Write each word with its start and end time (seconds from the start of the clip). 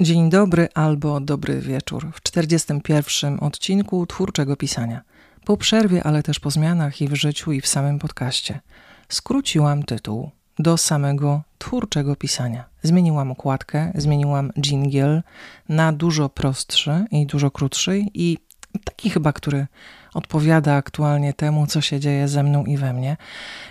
Dzień 0.00 0.30
dobry 0.30 0.68
albo 0.74 1.20
dobry 1.20 1.60
wieczór 1.60 2.06
w 2.12 2.22
41. 2.22 3.38
odcinku 3.40 4.06
Twórczego 4.06 4.56
Pisania. 4.56 5.00
Po 5.44 5.56
przerwie, 5.56 6.04
ale 6.04 6.22
też 6.22 6.40
po 6.40 6.50
zmianach 6.50 7.00
i 7.00 7.08
w 7.08 7.14
życiu, 7.14 7.52
i 7.52 7.60
w 7.60 7.66
samym 7.66 7.98
podcaście. 7.98 8.60
Skróciłam 9.08 9.82
tytuł 9.82 10.30
do 10.58 10.76
samego 10.76 11.42
twórczego 11.58 12.16
pisania. 12.16 12.64
Zmieniłam 12.82 13.30
okładkę, 13.30 13.92
zmieniłam 13.94 14.52
jingle 14.60 15.22
na 15.68 15.92
dużo 15.92 16.28
prostszy 16.28 17.04
i 17.10 17.26
dużo 17.26 17.50
krótszy 17.50 18.04
i 18.14 18.38
taki 18.84 19.10
chyba, 19.10 19.32
który 19.32 19.66
odpowiada 20.14 20.74
aktualnie 20.74 21.34
temu, 21.34 21.66
co 21.66 21.80
się 21.80 22.00
dzieje 22.00 22.28
ze 22.28 22.42
mną 22.42 22.64
i 22.64 22.76
we 22.76 22.92
mnie. 22.92 23.16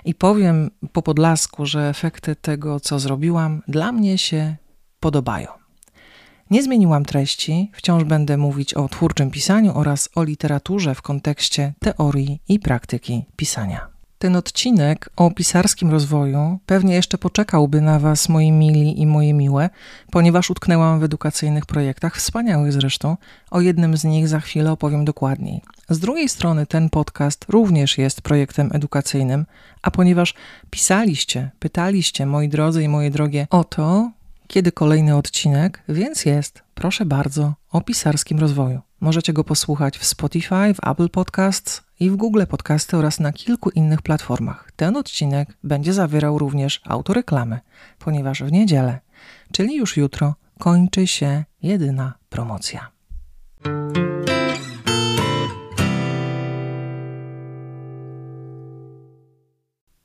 I 0.05 0.15
powiem 0.15 0.71
po 0.91 1.01
podlasku, 1.01 1.65
że 1.65 1.89
efekty 1.89 2.35
tego, 2.35 2.79
co 2.79 2.99
zrobiłam, 2.99 3.61
dla 3.67 3.91
mnie 3.91 4.17
się 4.17 4.55
podobają. 4.99 5.64
Nie 6.51 6.63
zmieniłam 6.63 7.05
treści, 7.05 7.71
wciąż 7.73 8.03
będę 8.03 8.37
mówić 8.37 8.73
o 8.73 8.89
twórczym 8.89 9.31
pisaniu 9.31 9.71
oraz 9.75 10.09
o 10.15 10.23
literaturze 10.23 10.95
w 10.95 11.01
kontekście 11.01 11.73
teorii 11.79 12.41
i 12.47 12.59
praktyki 12.59 13.25
pisania. 13.35 13.87
Ten 14.19 14.35
odcinek 14.35 15.09
o 15.15 15.31
pisarskim 15.31 15.91
rozwoju 15.91 16.59
pewnie 16.65 16.93
jeszcze 16.93 17.17
poczekałby 17.17 17.81
na 17.81 17.99
Was, 17.99 18.29
moi 18.29 18.51
mili 18.51 19.01
i 19.01 19.07
moje 19.07 19.33
miłe, 19.33 19.69
ponieważ 20.11 20.49
utknęłam 20.49 20.99
w 20.99 21.03
edukacyjnych 21.03 21.65
projektach, 21.65 22.15
wspaniałych 22.15 22.73
zresztą. 22.73 23.17
O 23.51 23.61
jednym 23.61 23.97
z 23.97 24.03
nich 24.03 24.27
za 24.27 24.39
chwilę 24.39 24.71
opowiem 24.71 25.05
dokładniej. 25.05 25.61
Z 25.89 25.99
drugiej 25.99 26.29
strony, 26.29 26.65
ten 26.65 26.89
podcast 26.89 27.45
również 27.49 27.97
jest 27.97 28.21
projektem 28.21 28.69
edukacyjnym, 28.73 29.45
a 29.81 29.91
ponieważ 29.91 30.33
pisaliście, 30.69 31.51
pytaliście, 31.59 32.25
moi 32.25 32.49
drodzy 32.49 32.83
i 32.83 32.87
moje 32.87 33.11
drogie, 33.11 33.47
o 33.49 33.63
to, 33.63 34.11
kiedy 34.47 34.71
kolejny 34.71 35.15
odcinek, 35.15 35.83
więc 35.89 36.25
jest, 36.25 36.63
proszę 36.73 37.05
bardzo, 37.05 37.53
o 37.71 37.81
pisarskim 37.81 38.39
rozwoju. 38.39 38.81
Możecie 38.99 39.33
go 39.33 39.43
posłuchać 39.43 39.97
w 39.97 40.05
Spotify, 40.05 40.73
w 40.73 40.87
Apple 40.87 41.09
Podcasts 41.09 41.83
i 41.99 42.09
w 42.09 42.15
Google 42.15 42.43
Podcasty 42.49 42.97
oraz 42.97 43.19
na 43.19 43.33
kilku 43.33 43.69
innych 43.69 44.01
platformach. 44.01 44.71
Ten 44.75 44.97
odcinek 44.97 45.57
będzie 45.63 45.93
zawierał 45.93 46.39
również 46.39 46.81
autoreklamy, 46.85 47.59
ponieważ 47.99 48.43
w 48.43 48.51
niedzielę, 48.51 48.99
czyli 49.51 49.75
już 49.75 49.97
jutro, 49.97 50.35
kończy 50.59 51.07
się 51.07 51.43
jedyna 51.61 52.13
promocja. 52.29 52.91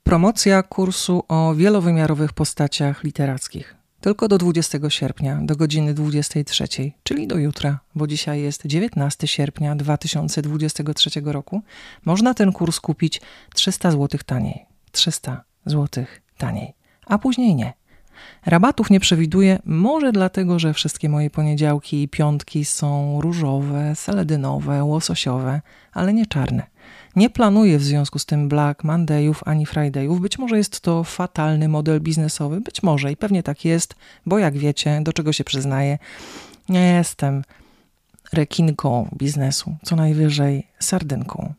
Promocja 0.03 0.63
kursu 0.63 1.25
o 1.29 1.55
wielowymiarowych 1.55 2.33
postaciach 2.33 3.05
literackich. 3.05 3.80
Tylko 4.01 4.29
do 4.29 4.39
20 4.39 4.79
sierpnia, 4.89 5.39
do 5.43 5.57
godziny 5.57 5.95
23, 5.95 6.93
czyli 7.03 7.27
do 7.27 7.39
jutra, 7.39 7.81
bo 7.95 8.07
dzisiaj 8.07 8.43
jest 8.43 8.67
19 8.67 9.27
sierpnia 9.27 9.77
2023 9.77 11.11
roku, 11.25 11.63
można 12.05 12.35
ten 12.35 12.53
kurs 12.53 12.81
kupić 12.81 13.21
300 13.55 13.91
zł 13.91 14.21
taniej. 14.27 14.67
300 14.93 15.45
zł 15.67 16.05
taniej, 16.39 16.75
a 17.07 17.19
później 17.19 17.55
nie. 17.55 17.73
Rabatów 18.47 18.91
nie 18.91 19.01
przewiduję, 19.01 19.59
może 19.65 20.13
dlatego, 20.13 20.59
że 20.59 20.75
wszystkie 20.75 21.09
moje 21.09 21.31
poniedziałki 21.31 22.03
i 22.03 22.09
piątki 22.09 22.65
są 22.65 23.21
różowe, 23.21 23.97
seledynowe, 23.97 24.85
łososiowe, 24.85 25.61
ale 25.93 26.13
nie 26.13 26.27
czarne. 26.27 26.70
Nie 27.17 27.31
planuję 27.31 27.79
w 27.79 27.85
związku 27.85 28.19
z 28.19 28.27
tym 28.27 28.49
Black 28.49 28.85
Mondayów 28.85 29.43
ani 29.47 29.67
Fridayów. 29.67 30.21
Być 30.21 30.39
może 30.39 30.57
jest 30.57 30.81
to 30.81 31.05
fatalny 31.05 31.69
model 31.69 32.01
biznesowy, 32.01 32.61
być 32.61 32.83
może 32.83 33.13
i 33.13 33.17
pewnie 33.17 33.43
tak 33.43 33.65
jest, 33.65 33.95
bo 34.27 34.39
jak 34.39 34.59
wiecie, 34.59 35.01
do 35.03 35.13
czego 35.13 35.33
się 35.33 35.45
przyznaję, 35.45 35.99
nie 36.69 36.93
jestem 36.93 37.43
rekinką 38.33 39.09
biznesu, 39.19 39.77
co 39.85 39.97
najwyżej 39.97 40.67
sardynką. 40.79 41.55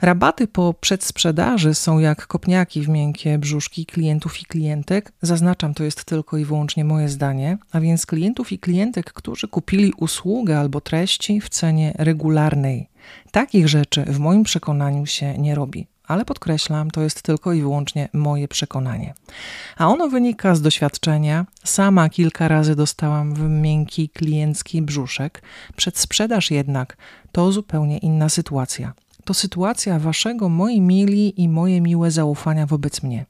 Rabaty 0.00 0.46
po 0.46 0.74
przedsprzedaży 0.74 1.74
są 1.74 1.98
jak 1.98 2.26
kopniaki 2.26 2.82
w 2.82 2.88
miękkie 2.88 3.38
brzuszki 3.38 3.86
klientów 3.86 4.40
i 4.40 4.44
klientek. 4.44 5.12
Zaznaczam, 5.22 5.74
to 5.74 5.84
jest 5.84 6.04
tylko 6.04 6.36
i 6.36 6.44
wyłącznie 6.44 6.84
moje 6.84 7.08
zdanie, 7.08 7.58
a 7.72 7.80
więc 7.80 8.06
klientów 8.06 8.52
i 8.52 8.58
klientek, 8.58 9.12
którzy 9.12 9.48
kupili 9.48 9.92
usługę 9.96 10.58
albo 10.58 10.80
treści 10.80 11.40
w 11.40 11.48
cenie 11.48 11.92
regularnej. 11.98 12.88
Takich 13.30 13.68
rzeczy 13.68 14.04
w 14.04 14.18
moim 14.18 14.42
przekonaniu 14.42 15.06
się 15.06 15.38
nie 15.38 15.54
robi 15.54 15.86
ale 16.06 16.24
podkreślam, 16.24 16.90
to 16.90 17.02
jest 17.02 17.22
tylko 17.22 17.52
i 17.52 17.60
wyłącznie 17.60 18.08
moje 18.12 18.48
przekonanie. 18.48 19.14
A 19.76 19.88
ono 19.88 20.08
wynika 20.08 20.54
z 20.54 20.62
doświadczenia. 20.62 21.46
Sama 21.64 22.08
kilka 22.08 22.48
razy 22.48 22.76
dostałam 22.76 23.34
w 23.34 23.48
miękki 23.48 24.08
kliencki 24.08 24.82
brzuszek. 24.82 25.42
Przedsprzedaż 25.76 26.50
jednak 26.50 26.96
to 27.32 27.52
zupełnie 27.52 27.98
inna 27.98 28.28
sytuacja 28.28 28.92
to 29.26 29.34
sytuacja 29.34 29.98
waszego, 29.98 30.48
moi 30.48 30.80
mili 30.80 31.40
i 31.42 31.48
moje 31.48 31.80
miłe 31.80 32.10
zaufania 32.10 32.66
wobec 32.66 33.02
mnie. 33.02 33.26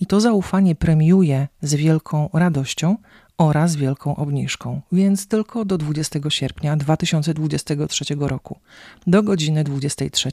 I 0.00 0.06
to 0.06 0.20
zaufanie 0.20 0.74
premiuje 0.74 1.48
z 1.62 1.74
wielką 1.74 2.28
radością 2.32 2.96
oraz 3.40 3.76
wielką 3.76 4.16
obniżką, 4.16 4.80
więc 4.92 5.26
tylko 5.26 5.64
do 5.64 5.78
20 5.78 6.18
sierpnia 6.28 6.76
2023 6.76 8.04
roku, 8.18 8.58
do 9.06 9.22
godziny 9.22 9.64
23. 9.64 10.30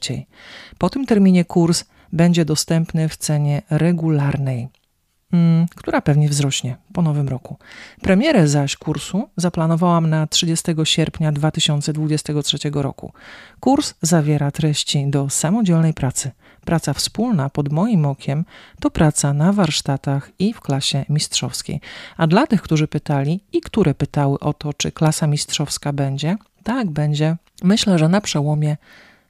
Po 0.78 0.90
tym 0.90 1.06
terminie 1.06 1.44
kurs 1.44 1.84
będzie 2.12 2.44
dostępny 2.44 3.08
w 3.08 3.16
cenie 3.16 3.62
regularnej. 3.70 4.68
Mm, 5.32 5.66
która 5.76 6.00
pewnie 6.00 6.28
wzrośnie 6.28 6.76
po 6.92 7.02
nowym 7.02 7.28
roku. 7.28 7.56
Premierę 8.02 8.48
zaś 8.48 8.76
kursu 8.76 9.28
zaplanowałam 9.36 10.10
na 10.10 10.26
30 10.26 10.72
sierpnia 10.84 11.32
2023 11.32 12.58
roku. 12.74 13.12
Kurs 13.60 13.94
zawiera 14.02 14.50
treści 14.50 15.06
do 15.10 15.30
samodzielnej 15.30 15.94
pracy. 15.94 16.30
Praca 16.68 16.94
wspólna 16.94 17.50
pod 17.50 17.72
moim 17.72 18.06
okiem 18.06 18.44
to 18.80 18.90
praca 18.90 19.32
na 19.32 19.52
warsztatach 19.52 20.30
i 20.38 20.52
w 20.52 20.60
klasie 20.60 21.04
mistrzowskiej. 21.08 21.80
A 22.16 22.26
dla 22.26 22.46
tych, 22.46 22.62
którzy 22.62 22.88
pytali 22.88 23.40
i 23.52 23.60
które 23.60 23.94
pytały 23.94 24.38
o 24.38 24.52
to, 24.52 24.72
czy 24.72 24.92
klasa 24.92 25.26
mistrzowska 25.26 25.92
będzie, 25.92 26.36
tak 26.62 26.90
będzie. 26.90 27.36
Myślę, 27.62 27.98
że 27.98 28.08
na 28.08 28.20
przełomie 28.20 28.76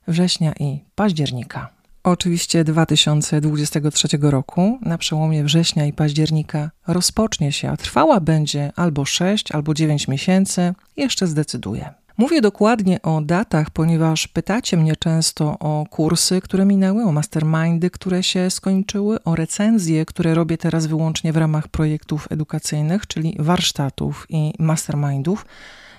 września 0.09 0.53
i 0.61 0.81
października 0.95 1.69
oczywiście 2.03 2.65
2023 2.65 4.09
roku, 4.21 4.79
na 4.83 4.99
przełomie 4.99 5.45
września 5.45 5.87
i 5.87 5.93
października, 5.93 6.71
rozpocznie 6.87 7.53
się, 7.53 7.71
a 7.71 7.77
trwała 7.77 8.21
będzie 8.21 8.73
albo 8.77 9.05
6, 9.05 9.53
albo 9.53 9.75
9 9.75 10.09
miesięcy, 10.09 10.75
jeszcze 10.97 11.27
zdecyduję. 11.27 11.95
Mówię 12.19 12.41
dokładnie 12.41 13.03
o 13.03 13.21
datach, 13.21 13.71
ponieważ 13.71 14.29
pytacie 14.29 14.77
mnie 14.77 14.97
często 14.97 15.59
o 15.59 15.85
kursy, 15.91 16.41
które 16.41 16.65
minęły, 16.65 17.03
o 17.03 17.13
mastermindy, 17.13 17.91
które 17.91 18.23
się 18.23 18.51
skończyły, 18.51 19.23
o 19.25 19.35
recenzje, 19.35 20.07
które 20.07 20.35
robię 20.35 20.59
teraz 20.59 20.87
wyłącznie 20.87 21.33
w 21.33 21.37
ramach 21.37 21.69
projektów 21.69 22.27
edukacyjnych, 22.31 23.07
czyli 23.07 23.37
warsztatów 23.39 24.27
i 24.29 24.53
mastermindów. 24.59 25.47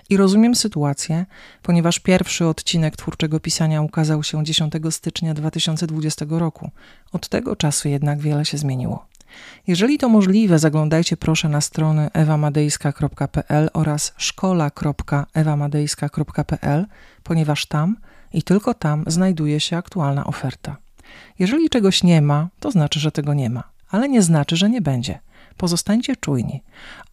I 0.10 0.18
rozumiem 0.18 0.56
sytuację, 0.56 1.26
ponieważ 1.64 2.00
pierwszy 2.00 2.46
odcinek 2.46 2.98
twórczego 2.98 3.40
pisania 3.40 3.82
ukazał 3.82 4.24
się 4.24 4.44
10 4.44 4.74
stycznia 4.90 5.34
2020 5.34 6.26
roku. 6.30 6.72
Od 7.12 7.30
tego 7.30 7.56
czasu 7.56 7.90
jednak 7.90 8.20
wiele 8.20 8.46
się 8.46 8.58
zmieniło. 8.58 9.06
Jeżeli 9.68 9.98
to 9.98 10.10
możliwe, 10.10 10.60
zaglądajcie 10.60 11.18
proszę 11.18 11.50
na 11.50 11.62
strony 11.62 12.10
ewamadejska.pl 12.14 13.70
oraz 13.74 14.14
szkola.ewamadejska.pl, 14.18 16.86
ponieważ 17.24 17.66
tam 17.66 17.98
i 18.34 18.44
tylko 18.44 18.74
tam 18.74 19.04
znajduje 19.08 19.60
się 19.60 19.78
aktualna 19.78 20.26
oferta. 20.26 20.76
Jeżeli 21.40 21.70
czegoś 21.70 22.04
nie 22.04 22.22
ma, 22.22 22.48
to 22.60 22.72
znaczy, 22.72 23.00
że 23.00 23.12
tego 23.12 23.34
nie 23.34 23.50
ma, 23.50 23.64
ale 23.90 24.10
nie 24.10 24.22
znaczy, 24.22 24.56
że 24.56 24.70
nie 24.70 24.82
będzie. 24.82 25.20
Pozostańcie 25.58 26.16
czujni. 26.16 26.64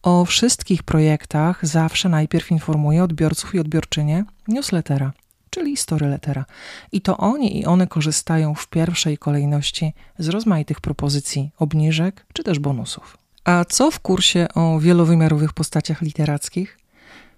O 0.03 0.25
wszystkich 0.25 0.83
projektach 0.83 1.65
zawsze 1.65 2.09
najpierw 2.09 2.51
informuję 2.51 3.03
odbiorców 3.03 3.55
i 3.55 3.59
odbiorczynie 3.59 4.25
newslettera, 4.47 5.11
czyli 5.49 5.77
storylettera. 5.77 6.45
I 6.91 7.01
to 7.01 7.17
oni 7.17 7.59
i 7.59 7.65
one 7.65 7.87
korzystają 7.87 8.55
w 8.55 8.67
pierwszej 8.67 9.17
kolejności 9.17 9.93
z 10.19 10.29
rozmaitych 10.29 10.81
propozycji 10.81 11.51
obniżek 11.59 12.25
czy 12.33 12.43
też 12.43 12.59
bonusów. 12.59 13.17
A 13.45 13.65
co 13.65 13.91
w 13.91 13.99
kursie 13.99 14.47
o 14.55 14.79
wielowymiarowych 14.79 15.53
postaciach 15.53 16.01
literackich? 16.01 16.79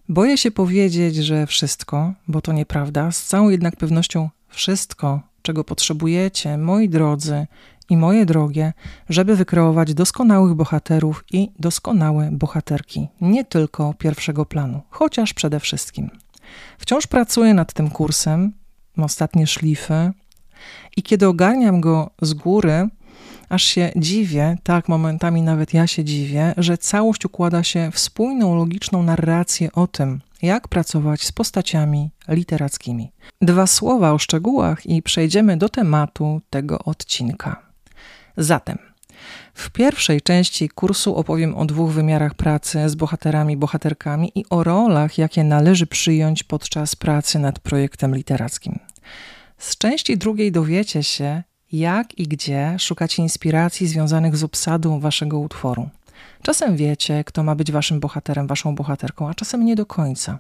Boję 0.09 0.37
się 0.37 0.51
powiedzieć, 0.51 1.15
że 1.15 1.47
wszystko, 1.47 2.13
bo 2.27 2.41
to 2.41 2.53
nieprawda, 2.53 3.11
z 3.11 3.25
całą 3.25 3.49
jednak 3.49 3.75
pewnością 3.75 4.29
wszystko, 4.47 5.21
czego 5.41 5.63
potrzebujecie, 5.63 6.57
moi 6.57 6.89
drodzy, 6.89 7.47
i 7.89 7.97
moje 7.97 8.25
drogie, 8.25 8.73
żeby 9.09 9.35
wykreować 9.35 9.93
doskonałych 9.93 10.53
bohaterów 10.53 11.23
i 11.31 11.51
doskonałe 11.59 12.29
bohaterki, 12.31 13.07
nie 13.21 13.45
tylko 13.45 13.93
pierwszego 13.93 14.45
planu, 14.45 14.81
chociaż 14.89 15.33
przede 15.33 15.59
wszystkim. 15.59 16.09
Wciąż 16.77 17.07
pracuję 17.07 17.53
nad 17.53 17.73
tym 17.73 17.89
kursem, 17.89 18.53
ostatnie 18.97 19.47
szlify, 19.47 20.11
i 20.97 21.03
kiedy 21.03 21.27
ogarniam 21.27 21.81
go 21.81 22.09
z 22.21 22.33
góry, 22.33 22.89
Aż 23.49 23.63
się 23.63 23.91
dziwię, 23.95 24.57
tak 24.63 24.89
momentami 24.89 25.41
nawet 25.41 25.73
ja 25.73 25.87
się 25.87 26.03
dziwię, 26.03 26.53
że 26.57 26.77
całość 26.77 27.25
układa 27.25 27.63
się 27.63 27.91
w 27.91 27.99
spójną, 27.99 28.55
logiczną 28.55 29.03
narrację 29.03 29.71
o 29.71 29.87
tym, 29.87 30.21
jak 30.41 30.67
pracować 30.67 31.23
z 31.23 31.31
postaciami 31.31 32.09
literackimi. 32.27 33.11
Dwa 33.41 33.67
słowa 33.67 34.11
o 34.11 34.17
szczegółach 34.17 34.85
i 34.85 35.01
przejdziemy 35.01 35.57
do 35.57 35.69
tematu 35.69 36.41
tego 36.49 36.79
odcinka. 36.79 37.61
Zatem, 38.37 38.77
w 39.53 39.69
pierwszej 39.69 40.21
części 40.21 40.69
kursu 40.69 41.15
opowiem 41.15 41.55
o 41.55 41.65
dwóch 41.65 41.91
wymiarach 41.91 42.33
pracy 42.33 42.89
z 42.89 42.95
bohaterami, 42.95 43.57
bohaterkami 43.57 44.31
i 44.35 44.45
o 44.49 44.63
rolach, 44.63 45.17
jakie 45.17 45.43
należy 45.43 45.87
przyjąć 45.87 46.43
podczas 46.43 46.95
pracy 46.95 47.39
nad 47.39 47.59
projektem 47.59 48.15
literackim. 48.15 48.79
Z 49.57 49.77
części 49.77 50.17
drugiej 50.17 50.51
dowiecie 50.51 51.03
się, 51.03 51.43
jak 51.71 52.19
i 52.19 52.27
gdzie 52.27 52.75
szukać 52.79 53.19
inspiracji 53.19 53.87
związanych 53.87 54.37
z 54.37 54.43
obsadą 54.43 54.99
waszego 54.99 55.39
utworu. 55.39 55.89
Czasem 56.41 56.75
wiecie, 56.75 57.23
kto 57.23 57.43
ma 57.43 57.55
być 57.55 57.71
waszym 57.71 57.99
bohaterem, 57.99 58.47
waszą 58.47 58.75
bohaterką, 58.75 59.29
a 59.29 59.33
czasem 59.33 59.65
nie 59.65 59.75
do 59.75 59.85
końca. 59.85 60.39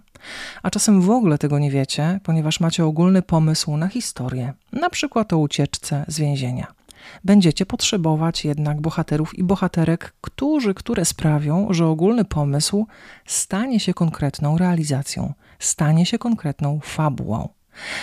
A 0.63 0.69
czasem 0.69 1.01
w 1.01 1.09
ogóle 1.09 1.37
tego 1.37 1.59
nie 1.59 1.71
wiecie, 1.71 2.19
ponieważ 2.23 2.59
macie 2.59 2.85
ogólny 2.85 3.21
pomysł 3.21 3.77
na 3.77 3.87
historię, 3.87 4.53
na 4.71 4.89
przykład 4.89 5.33
o 5.33 5.37
ucieczce 5.37 6.05
z 6.07 6.19
więzienia. 6.19 6.78
Będziecie 7.23 7.65
potrzebować 7.65 8.45
jednak 8.45 8.81
bohaterów 8.81 9.37
i 9.37 9.43
bohaterek, 9.43 10.13
którzy, 10.21 10.73
które 10.73 11.05
sprawią, 11.05 11.67
że 11.69 11.87
ogólny 11.87 12.25
pomysł 12.25 12.87
stanie 13.25 13.79
się 13.79 13.93
konkretną 13.93 14.57
realizacją, 14.57 15.33
stanie 15.59 16.05
się 16.05 16.17
konkretną 16.17 16.79
fabułą. 16.83 17.49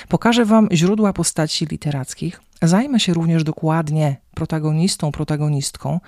Pokażę 0.09 0.45
Wam 0.45 0.69
źródła 0.73 1.13
postaci 1.13 1.67
literackich, 1.67 2.41
zajmę 2.63 3.01
się 3.01 3.15
również 3.15 3.45
dokładnie 3.45 4.17
protagonistą, 4.35 5.13
protagonistką, 5.13 6.01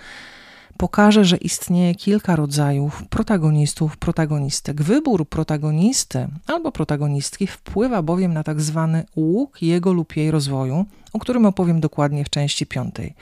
pokaże, 0.79 1.25
że 1.25 1.37
istnieje 1.37 1.95
kilka 1.95 2.37
rodzajów 2.37 3.03
protagonistów, 3.11 3.97
protagonistek. 3.97 4.83
Wybór 4.83 5.29
protagonisty 5.29 6.29
albo 6.47 6.73
protagonistki 6.73 7.47
wpływa 7.47 8.03
bowiem 8.03 8.35
na 8.35 8.43
tak 8.43 8.61
zwany 8.61 9.05
łuk 9.17 9.63
jego 9.63 9.93
lub 9.93 10.17
jej 10.17 10.31
rozwoju, 10.31 10.87
o 11.13 11.19
którym 11.19 11.47
opowiem 11.47 11.81
dokładnie 11.81 12.25
w 12.25 12.31
części 12.31 12.67
piątej. 12.67 13.15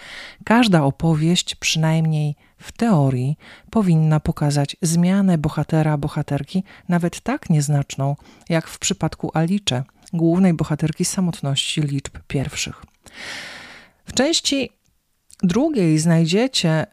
Każda 0.44 0.82
opowieść, 0.82 1.54
przynajmniej 1.54 2.34
w 2.58 2.72
teorii, 2.72 3.38
powinna 3.70 4.20
pokazać 4.20 4.76
zmianę 4.82 5.38
bohatera, 5.38 5.96
bohaterki, 5.96 6.64
nawet 6.88 7.20
tak 7.20 7.50
nieznaczną, 7.50 8.16
jak 8.48 8.68
w 8.68 8.78
przypadku 8.78 9.30
Alicze, 9.34 9.84
głównej 10.12 10.54
bohaterki 10.54 11.04
samotności 11.04 11.80
liczb 11.80 12.18
pierwszych. 12.28 12.84
W 14.04 14.12
części 14.12 14.70
drugiej 15.42 15.98
znajdziecie 15.98 16.86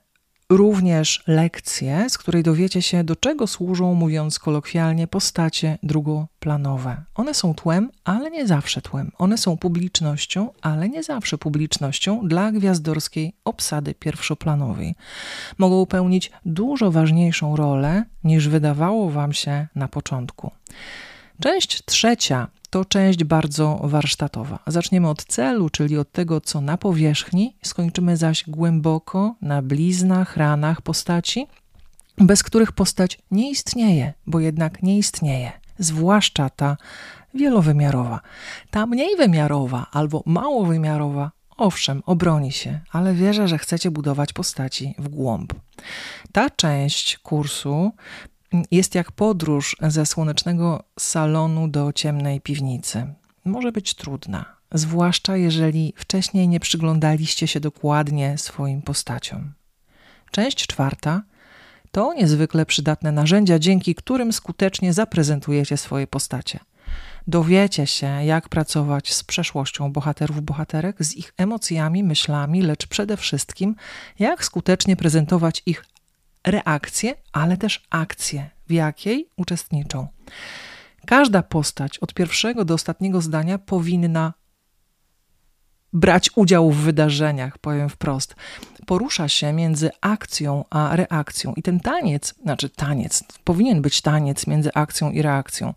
również 0.58 1.24
lekcję, 1.28 2.06
z 2.10 2.18
której 2.18 2.44
dowiecie 2.44 2.82
się, 2.82 3.04
do 3.04 3.16
czego 3.16 3.48
służą, 3.48 3.94
mówiąc 3.94 4.40
kolokwialnie, 4.40 5.08
postacie 5.08 5.78
drugoplanowe. 5.84 7.04
One 7.16 7.34
są 7.34 7.54
tłem, 7.54 7.92
ale 8.04 8.32
nie 8.32 8.48
zawsze 8.48 8.82
tłem. 8.82 9.12
One 9.18 9.38
są 9.38 9.58
publicznością, 9.58 10.50
ale 10.62 10.90
nie 10.90 11.04
zawsze 11.04 11.38
publicznością 11.38 12.28
dla 12.28 12.52
gwiazdorskiej 12.52 13.34
obsady 13.46 13.94
pierwszoplanowej. 13.94 14.96
Mogą 15.58 15.86
pełnić 15.86 16.32
dużo 16.46 16.92
ważniejszą 16.92 17.56
rolę, 17.56 18.04
niż 18.24 18.48
wydawało 18.48 19.10
Wam 19.10 19.34
się 19.34 19.68
na 19.76 19.88
początku. 19.88 20.52
Część 21.42 21.86
trzecia 21.86 22.48
to 22.74 22.86
część 22.86 23.24
bardzo 23.24 23.80
warsztatowa. 23.84 24.60
Zaczniemy 24.68 25.10
od 25.10 25.26
celu, 25.26 25.70
czyli 25.70 25.98
od 25.98 26.12
tego, 26.12 26.42
co 26.42 26.62
na 26.62 26.78
powierzchni, 26.78 27.56
skończymy 27.64 28.18
zaś 28.18 28.44
głęboko 28.48 29.36
na 29.42 29.62
bliznach, 29.62 30.38
ranach 30.38 30.82
postaci, 30.82 31.48
bez 32.18 32.44
których 32.44 32.72
postać 32.72 33.20
nie 33.32 33.52
istnieje, 33.52 34.14
bo 34.28 34.40
jednak 34.40 34.84
nie 34.84 34.98
istnieje, 34.98 35.52
zwłaszcza 35.80 36.50
ta 36.50 36.78
wielowymiarowa. 37.34 38.20
Ta 38.72 38.86
mniej 38.86 39.18
wymiarowa 39.18 39.88
albo 39.92 40.24
małowymiarowa 40.26 41.32
Owszem, 41.58 42.04
obroni 42.06 42.52
się, 42.52 42.80
ale 42.92 43.14
wierzę, 43.14 43.48
że 43.48 43.58
chcecie 43.58 43.92
budować 43.92 44.34
postaci 44.34 44.96
w 45.00 45.10
głąb. 45.10 45.54
Ta 46.32 46.50
część 46.50 47.18
kursu 47.18 47.92
jest 48.72 48.96
jak 48.96 49.12
podróż 49.12 49.76
ze 49.82 50.06
słonecznego 50.06 50.84
salonu 51.00 51.68
do 51.68 51.94
ciemnej 51.94 52.42
piwnicy. 52.42 53.14
Może 53.46 53.72
być 53.72 53.94
trudna, 53.94 54.46
zwłaszcza 54.72 55.38
jeżeli 55.38 55.94
wcześniej 55.98 56.48
nie 56.48 56.60
przyglądaliście 56.60 57.48
się 57.48 57.60
dokładnie 57.60 58.38
swoim 58.38 58.82
postaciom. 58.82 59.54
Część 60.32 60.68
czwarta 60.68 61.24
to 61.92 62.14
niezwykle 62.14 62.66
przydatne 62.66 63.12
narzędzia, 63.12 63.60
dzięki 63.60 63.96
którym 63.96 64.34
skutecznie 64.34 64.94
zaprezentujecie 64.94 65.78
swoje 65.78 66.08
postacie. 66.08 66.60
Dowiecie 67.28 67.88
się, 67.88 68.24
jak 68.26 68.50
pracować 68.50 69.14
z 69.14 69.24
przeszłością 69.24 69.92
bohaterów, 69.92 70.42
bohaterek, 70.42 70.96
z 71.00 71.16
ich 71.16 71.34
emocjami, 71.38 72.04
myślami, 72.04 72.62
lecz 72.62 72.88
przede 72.88 73.18
wszystkim, 73.18 73.76
jak 74.20 74.46
skutecznie 74.46 74.96
prezentować 74.96 75.64
ich 75.66 75.86
reakcję, 76.48 77.16
ale 77.32 77.58
też 77.58 77.84
akcję, 77.90 78.50
w 78.68 78.72
jakiej 78.72 79.30
uczestniczą. 79.38 80.08
Każda 81.06 81.44
postać 81.44 82.00
od 82.00 82.14
pierwszego 82.14 82.66
do 82.66 82.74
ostatniego 82.74 83.22
zdania 83.22 83.58
powinna 83.58 84.34
brać 85.94 86.30
udział 86.36 86.72
w 86.72 86.78
wydarzeniach, 86.78 87.58
powiem 87.58 87.90
wprost. 87.90 88.36
Porusza 88.86 89.28
się 89.28 89.54
między 89.54 89.90
akcją 90.02 90.66
a 90.70 90.96
reakcją. 90.96 91.54
I 91.54 91.62
ten 91.62 91.80
taniec, 91.80 92.34
znaczy 92.44 92.70
taniec, 92.70 93.24
powinien 93.44 93.82
być 93.82 94.02
taniec 94.02 94.48
między 94.48 94.74
akcją 94.74 95.12
i 95.12 95.22
reakcją. 95.22 95.74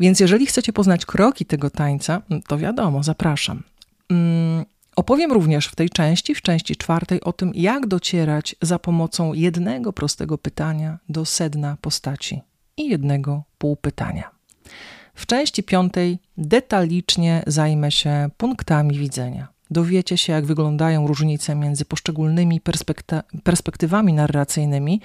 Więc 0.00 0.20
jeżeli 0.20 0.46
chcecie 0.46 0.72
poznać 0.72 1.06
kroki 1.06 1.46
tego 1.46 1.70
tańca, 1.70 2.22
to 2.46 2.58
wiadomo, 2.58 3.02
zapraszam. 3.02 3.62
Mm, 4.10 4.64
Opowiem 4.96 5.32
również 5.32 5.66
w 5.66 5.74
tej 5.74 5.90
części, 5.90 6.34
w 6.34 6.42
części 6.42 6.76
czwartej, 6.76 7.20
o 7.20 7.32
tym, 7.32 7.52
jak 7.54 7.86
docierać 7.86 8.56
za 8.62 8.78
pomocą 8.78 9.32
jednego 9.32 9.92
prostego 9.92 10.38
pytania 10.38 10.98
do 11.08 11.24
sedna 11.24 11.76
postaci 11.80 12.40
i 12.76 12.88
jednego 12.88 13.42
półpytania. 13.58 14.30
W 15.14 15.26
części 15.26 15.62
piątej 15.62 16.18
detalicznie 16.36 17.42
zajmę 17.46 17.90
się 17.90 18.30
punktami 18.36 18.98
widzenia. 18.98 19.48
Dowiecie 19.70 20.18
się, 20.18 20.32
jak 20.32 20.46
wyglądają 20.46 21.06
różnice 21.06 21.54
między 21.54 21.84
poszczególnymi 21.84 22.60
perspektywami 23.44 24.12
narracyjnymi 24.12 25.00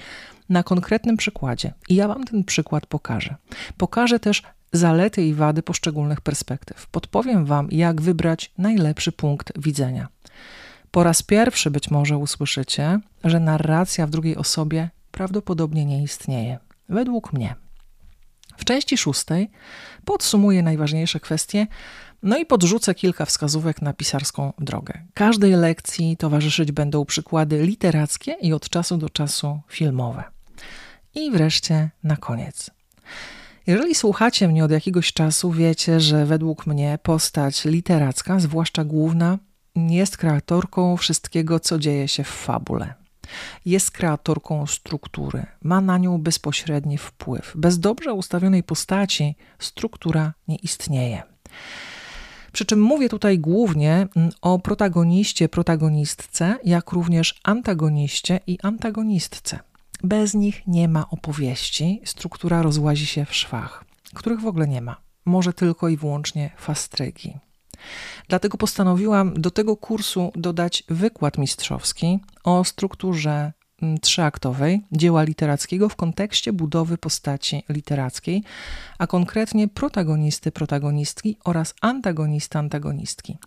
na 0.50 0.64
konkretnym 0.64 1.18
przykładzie. 1.18 1.74
I 1.90 1.96
ja 1.96 2.08
Wam 2.08 2.24
ten 2.24 2.44
przykład 2.44 2.86
pokażę. 2.86 3.36
Pokażę 3.78 4.20
też 4.20 4.44
zalety 4.72 5.26
i 5.26 5.34
wady 5.34 5.64
poszczególnych 5.64 6.22
perspektyw. 6.22 6.88
Podpowiem 6.88 7.46
Wam, 7.46 7.68
jak 7.72 8.02
wybrać 8.02 8.52
najlepszy 8.58 9.12
punkt 9.12 9.60
widzenia. 9.60 10.08
Po 10.92 11.04
raz 11.04 11.24
pierwszy 11.24 11.72
być 11.72 11.92
może 11.92 12.18
usłyszycie, 12.18 13.00
że 13.24 13.40
narracja 13.40 14.08
w 14.08 14.10
drugiej 14.10 14.38
osobie 14.38 14.90
prawdopodobnie 15.12 15.86
nie 15.86 16.04
istnieje. 16.04 16.60
Według 16.90 17.34
mnie. 17.34 17.56
W 18.58 18.66
części 18.66 18.98
szóstej 18.98 19.52
podsumuję 20.06 20.64
najważniejsze 20.64 21.20
kwestie, 21.20 21.68
no 22.24 22.38
i 22.38 22.46
podrzucę 22.46 22.96
kilka 22.96 23.26
wskazówek 23.26 23.82
na 23.82 23.94
pisarską 23.94 24.54
drogę. 24.60 24.94
Każdej 25.14 25.52
lekcji 25.52 26.18
towarzyszyć 26.18 26.72
będą 26.72 27.06
przykłady 27.06 27.64
literackie 27.64 28.38
i 28.42 28.54
od 28.54 28.70
czasu 28.70 28.98
do 28.98 29.10
czasu 29.10 29.60
filmowe. 29.68 30.24
I 31.16 31.32
wreszcie 31.32 31.90
na 32.04 32.18
koniec. 32.18 32.72
Jeżeli 33.70 33.96
słuchacie 33.96 34.48
mnie 34.48 34.66
od 34.66 34.72
jakiegoś 34.72 35.14
czasu, 35.14 35.52
wiecie, 35.52 36.00
że 36.00 36.26
według 36.26 36.68
mnie 36.68 37.00
postać 37.04 37.66
literacka, 37.66 38.40
zwłaszcza 38.40 38.84
główna, 38.84 39.38
jest 39.76 40.18
kreatorką 40.18 40.98
wszystkiego, 40.98 41.60
co 41.60 41.80
dzieje 41.80 42.08
się 42.08 42.24
w 42.24 42.28
fabule. 42.28 42.94
Jest 43.66 43.92
kreatorką 43.92 44.68
struktury, 44.68 45.46
ma 45.64 45.82
na 45.82 45.98
nią 45.98 46.18
bezpośredni 46.18 46.98
wpływ. 46.98 47.54
Bez 47.56 47.80
dobrze 47.80 48.14
ustawionej 48.14 48.64
postaci 48.64 49.36
struktura 49.60 50.34
nie 50.48 50.56
istnieje. 50.56 51.24
Przy 52.52 52.66
czym 52.66 52.82
mówię 52.82 53.10
tutaj 53.10 53.40
głównie 53.40 54.08
mm, 54.16 54.32
o 54.42 54.60
protagoniście, 54.60 55.50
protagonistce, 55.50 56.56
jak 56.64 56.92
również 56.92 57.40
antagoniście 57.44 58.40
i 58.48 58.58
antagonistce. 58.64 59.69
Bez 60.04 60.34
nich 60.34 60.68
nie 60.68 60.88
ma 60.88 61.10
opowieści, 61.10 62.02
struktura 62.06 62.62
rozłazi 62.62 63.06
się 63.06 63.26
w 63.26 63.36
szwach, 63.36 63.86
których 64.14 64.42
w 64.42 64.48
ogóle 64.48 64.68
nie 64.68 64.82
ma. 64.82 64.96
Może 65.26 65.54
tylko 65.54 65.90
i 65.90 65.98
wyłącznie 65.98 66.52
fastrygi. 66.58 67.38
Dlatego 68.28 68.58
postanowiłam 68.58 69.34
do 69.34 69.52
tego 69.52 69.78
kursu 69.78 70.32
dodać 70.36 70.84
wykład 70.90 71.38
mistrzowski 71.38 72.20
o 72.44 72.64
strukturze 72.64 73.54
mm, 73.82 73.98
trzyaktowej 73.98 74.82
dzieła 74.92 75.24
literackiego 75.24 75.90
w 75.90 75.96
kontekście 75.96 76.54
budowy 76.54 76.98
postaci 76.98 77.64
literackiej, 77.70 78.44
a 78.98 79.08
konkretnie 79.08 79.68
protagonisty, 79.68 80.52
protagonistki 80.52 81.38
oraz 81.44 81.74
antagonisty, 81.82 82.58
antagonistki. 82.58 83.38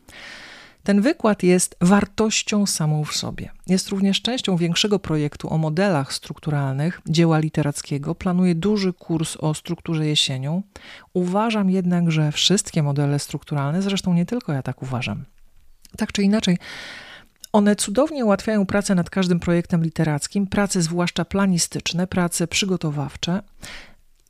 Ten 0.83 1.01
wykład 1.01 1.43
jest 1.43 1.77
wartością 1.81 2.67
samą 2.67 3.05
w 3.05 3.13
sobie. 3.13 3.51
Jest 3.67 3.89
również 3.89 4.23
częścią 4.23 4.57
większego 4.57 4.99
projektu 4.99 5.53
o 5.53 5.59
modelach 5.59 6.13
strukturalnych 6.13 7.01
dzieła 7.07 7.39
literackiego. 7.39 8.15
Planuję 8.15 8.55
duży 8.55 8.93
kurs 8.93 9.37
o 9.37 9.55
strukturze 9.55 10.07
jesienią. 10.07 10.63
Uważam 11.13 11.71
jednak, 11.71 12.11
że 12.11 12.33
wszystkie 12.33 12.83
modele 12.83 13.19
strukturalne, 13.19 13.83
zresztą 13.83 14.15
nie 14.15 14.27
tylko 14.27 14.53
ja 14.53 14.63
tak 14.63 14.83
uważam, 14.83 15.25
tak 15.97 16.13
czy 16.13 16.23
inaczej, 16.23 16.59
one 17.53 17.77
cudownie 17.77 18.25
ułatwiają 18.25 18.67
pracę 18.67 18.95
nad 18.95 19.11
każdym 19.11 19.41
projektem 19.41 19.85
literackim, 19.85 20.47
prace 20.47 20.83
zwłaszcza 20.83 21.25
planistyczne, 21.25 22.07
prace 22.07 22.47
przygotowawcze. 22.47 23.43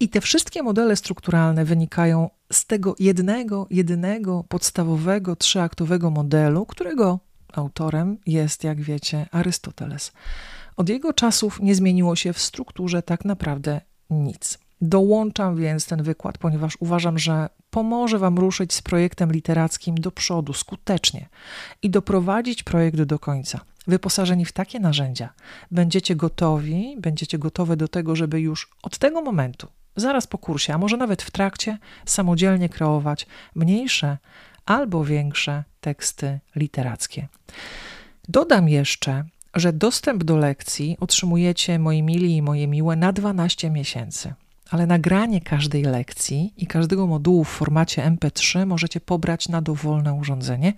I 0.03 0.09
te 0.09 0.21
wszystkie 0.21 0.63
modele 0.63 0.97
strukturalne 0.97 1.65
wynikają 1.65 2.31
z 2.53 2.67
tego 2.67 2.95
jednego, 2.99 3.67
jedynego, 3.71 4.45
podstawowego, 4.49 5.37
trzyaktowego 5.37 6.11
modelu, 6.11 6.67
którego 6.67 7.21
autorem 7.53 8.19
jest, 8.27 8.65
jak 8.65 8.81
wiecie, 8.81 9.27
Arystoteles. 9.33 10.13
Od 10.77 10.89
jego 10.89 11.13
czasów 11.13 11.61
nie 11.61 11.75
zmieniło 11.75 12.17
się 12.17 12.33
w 12.33 12.39
strukturze 12.39 13.03
tak 13.03 13.25
naprawdę 13.25 13.81
nic. 14.11 14.59
Dołączam 14.81 15.57
więc 15.57 15.87
ten 15.87 16.03
wykład, 16.03 16.39
ponieważ 16.39 16.77
uważam, 16.81 17.19
że 17.19 17.49
pomoże 17.71 18.19
Wam 18.19 18.39
ruszyć 18.39 18.73
z 18.73 18.83
projektem 18.83 19.33
literackim 19.33 19.95
do 19.95 20.11
przodu 20.11 20.53
skutecznie 20.53 21.29
i 21.83 21.91
doprowadzić 21.91 22.63
projekt 22.63 23.03
do 23.03 23.19
końca. 23.19 23.61
Wyposażeni 23.87 24.45
w 24.45 24.53
takie 24.53 24.81
narzędzia, 24.81 25.33
będziecie 25.71 26.17
gotowi, 26.17 26.97
będziecie 26.99 27.39
gotowe 27.39 27.77
do 27.77 27.89
tego, 27.89 28.17
żeby 28.17 28.41
już 28.41 28.71
od 28.83 28.99
tego 28.99 29.23
momentu, 29.23 29.69
zaraz 29.97 30.27
po 30.27 30.39
kursie, 30.39 30.75
a 30.75 30.79
może 30.79 30.97
nawet 30.97 31.23
w 31.23 31.31
trakcie, 31.31 31.79
samodzielnie 32.07 32.69
kreować 32.69 33.27
mniejsze 33.55 34.19
albo 34.67 35.05
większe 35.05 35.65
teksty 35.81 36.41
literackie. 36.57 37.29
Dodam 38.29 38.69
jeszcze, 38.69 39.25
że 39.55 39.73
dostęp 39.73 40.25
do 40.25 40.37
lekcji 40.37 40.97
otrzymujecie, 41.01 41.79
moi 41.79 42.03
mili 42.03 42.37
i 42.37 42.43
moje 42.43 42.69
miłe, 42.69 42.97
na 42.97 43.13
12 43.13 43.71
miesięcy 43.71 44.35
ale 44.73 44.87
nagranie 44.87 45.41
każdej 45.41 45.83
lekcji 45.83 46.55
i 46.57 46.67
każdego 46.67 47.07
modułu 47.07 47.45
w 47.45 47.49
formacie 47.49 48.03
MP3 48.03 48.67
możecie 48.67 49.01
pobrać 49.01 49.49
na 49.49 49.63
dowolne 49.63 50.15
urządzenie 50.15 50.73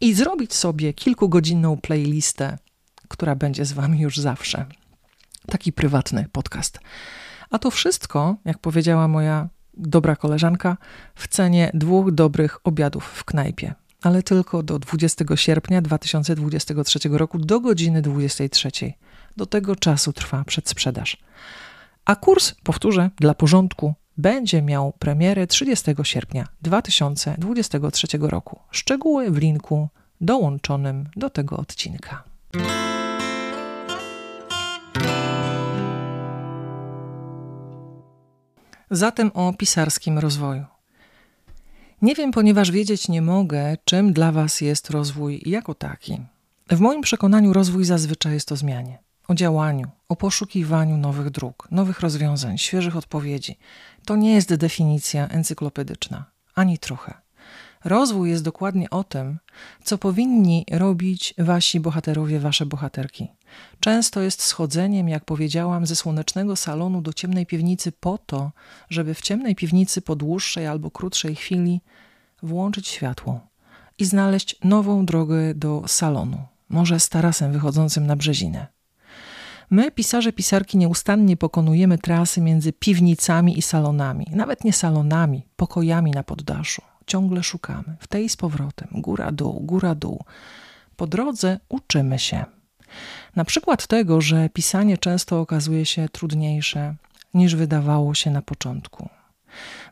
i 0.00 0.14
zrobić 0.14 0.54
sobie 0.54 0.92
kilkugodzinną 0.92 1.76
playlistę, 1.76 2.58
która 3.08 3.34
będzie 3.34 3.64
z 3.64 3.72
Wami 3.72 4.00
już 4.00 4.16
zawsze. 4.16 4.66
Taki 5.46 5.72
prywatny 5.72 6.26
podcast. 6.32 6.80
A 7.50 7.58
to 7.58 7.70
wszystko, 7.70 8.36
jak 8.44 8.58
powiedziała 8.58 9.08
moja 9.08 9.48
dobra 9.74 10.16
koleżanka, 10.16 10.76
w 11.14 11.28
cenie 11.28 11.70
dwóch 11.74 12.12
dobrych 12.12 12.58
obiadów 12.64 13.04
w 13.04 13.24
knajpie. 13.24 13.74
Ale 14.02 14.22
tylko 14.22 14.62
do 14.62 14.78
20 14.78 15.24
sierpnia 15.34 15.82
2023 15.82 16.98
roku 17.08 17.38
do 17.38 17.60
godziny 17.60 18.02
23. 18.02 18.70
Do 19.36 19.46
tego 19.46 19.76
czasu 19.76 20.12
trwa 20.12 20.44
przedsprzedaż. 20.44 21.16
A 22.04 22.16
kurs, 22.16 22.54
powtórzę, 22.62 23.10
dla 23.16 23.34
porządku 23.34 23.94
będzie 24.18 24.62
miał 24.62 24.92
premierę 24.98 25.46
30 25.46 25.94
sierpnia 26.02 26.46
2023 26.62 28.06
roku. 28.20 28.60
Szczegóły 28.70 29.30
w 29.30 29.36
linku 29.36 29.88
dołączonym 30.20 31.08
do 31.16 31.30
tego 31.30 31.56
odcinka. 31.56 32.24
Zatem 38.90 39.30
o 39.34 39.52
pisarskim 39.52 40.18
rozwoju. 40.18 40.64
Nie 42.02 42.14
wiem, 42.14 42.30
ponieważ 42.30 42.70
wiedzieć 42.70 43.08
nie 43.08 43.22
mogę, 43.22 43.76
czym 43.84 44.12
dla 44.12 44.32
Was 44.32 44.60
jest 44.60 44.90
rozwój 44.90 45.42
jako 45.46 45.74
taki. 45.74 46.20
W 46.70 46.80
moim 46.80 47.00
przekonaniu 47.00 47.52
rozwój 47.52 47.84
zazwyczaj 47.84 48.32
jest 48.32 48.52
o 48.52 48.56
zmianie 48.56 48.98
o 49.28 49.34
działaniu, 49.34 49.88
o 50.08 50.16
poszukiwaniu 50.16 50.96
nowych 50.96 51.30
dróg, 51.30 51.68
nowych 51.70 52.00
rozwiązań, 52.00 52.58
świeżych 52.58 52.96
odpowiedzi. 52.96 53.58
To 54.04 54.16
nie 54.16 54.34
jest 54.34 54.54
definicja 54.54 55.28
encyklopedyczna, 55.28 56.24
ani 56.54 56.78
trochę. 56.78 57.14
Rozwój 57.84 58.30
jest 58.30 58.44
dokładnie 58.44 58.90
o 58.90 59.04
tym, 59.04 59.38
co 59.84 59.98
powinni 59.98 60.66
robić 60.70 61.34
wasi 61.38 61.80
bohaterowie, 61.80 62.40
wasze 62.40 62.66
bohaterki. 62.66 63.28
Często 63.80 64.20
jest 64.20 64.42
schodzeniem, 64.42 65.08
jak 65.08 65.24
powiedziałam, 65.24 65.86
ze 65.86 65.96
słonecznego 65.96 66.56
salonu 66.56 67.02
do 67.02 67.12
ciemnej 67.12 67.46
piwnicy 67.46 67.92
po 67.92 68.18
to, 68.18 68.50
żeby 68.90 69.14
w 69.14 69.20
ciemnej 69.20 69.54
piwnicy 69.54 70.02
po 70.02 70.16
dłuższej 70.16 70.66
albo 70.66 70.90
krótszej 70.90 71.36
chwili 71.36 71.80
włączyć 72.42 72.88
światło 72.88 73.40
i 73.98 74.04
znaleźć 74.04 74.56
nową 74.64 75.06
drogę 75.06 75.54
do 75.54 75.82
salonu, 75.86 76.38
może 76.68 77.00
z 77.00 77.08
tarasem 77.08 77.52
wychodzącym 77.52 78.06
na 78.06 78.16
brzezinę. 78.16 78.66
My, 79.70 79.90
pisarze, 79.90 80.32
pisarki, 80.32 80.78
nieustannie 80.78 81.36
pokonujemy 81.36 81.98
trasy 81.98 82.40
między 82.40 82.72
piwnicami 82.72 83.58
i 83.58 83.62
salonami, 83.62 84.26
nawet 84.30 84.64
nie 84.64 84.72
salonami, 84.72 85.46
pokojami 85.56 86.10
na 86.10 86.22
poddaszu. 86.22 86.82
Ciągle 87.06 87.42
szukamy, 87.42 87.96
w 88.00 88.06
tej 88.06 88.28
z 88.28 88.36
powrotem, 88.36 88.88
góra-dół, 88.92 89.60
góra-dół. 89.60 90.24
Po 90.96 91.06
drodze 91.06 91.60
uczymy 91.68 92.18
się. 92.18 92.44
Na 93.36 93.44
przykład 93.44 93.86
tego, 93.86 94.20
że 94.20 94.48
pisanie 94.48 94.98
często 94.98 95.40
okazuje 95.40 95.86
się 95.86 96.08
trudniejsze 96.08 96.94
niż 97.34 97.56
wydawało 97.56 98.14
się 98.14 98.30
na 98.30 98.42
początku. 98.42 99.08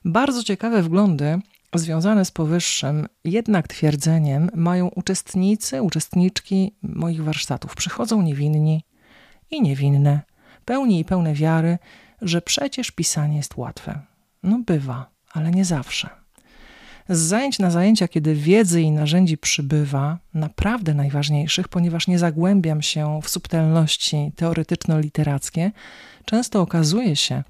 Bardzo 0.04 0.42
ciekawe 0.42 0.82
wglądy 0.82 1.40
związane 1.74 2.24
z 2.24 2.30
powyższym 2.30 3.06
jednak 3.24 3.68
twierdzeniem 3.68 4.50
mają 4.54 4.88
uczestnicy, 4.88 5.82
uczestniczki 5.82 6.72
moich 6.82 7.24
warsztatów. 7.24 7.74
Przychodzą 7.74 8.22
niewinni, 8.22 8.84
i 9.50 9.62
niewinne, 9.62 10.20
pełni 10.64 11.00
i 11.00 11.04
pełne 11.04 11.34
wiary, 11.34 11.78
że 12.22 12.42
przecież 12.42 12.90
pisanie 12.90 13.36
jest 13.36 13.56
łatwe. 13.56 14.00
No 14.42 14.58
bywa, 14.66 15.10
ale 15.32 15.50
nie 15.50 15.64
zawsze. 15.64 16.25
Z 17.08 17.18
zajęć 17.18 17.58
na 17.58 17.70
zajęcia, 17.70 18.08
kiedy 18.08 18.34
wiedzy 18.34 18.82
i 18.82 18.90
narzędzi 18.90 19.38
przybywa, 19.38 20.18
naprawdę 20.34 20.94
najważniejszych, 20.94 21.68
ponieważ 21.68 22.08
nie 22.08 22.18
zagłębiam 22.18 22.82
się 22.82 23.20
w 23.22 23.30
subtelności 23.30 24.32
teoretyczno-literackie, 24.36 25.70
często 26.24 26.60
okazuje 26.60 27.16
się, 27.16 27.42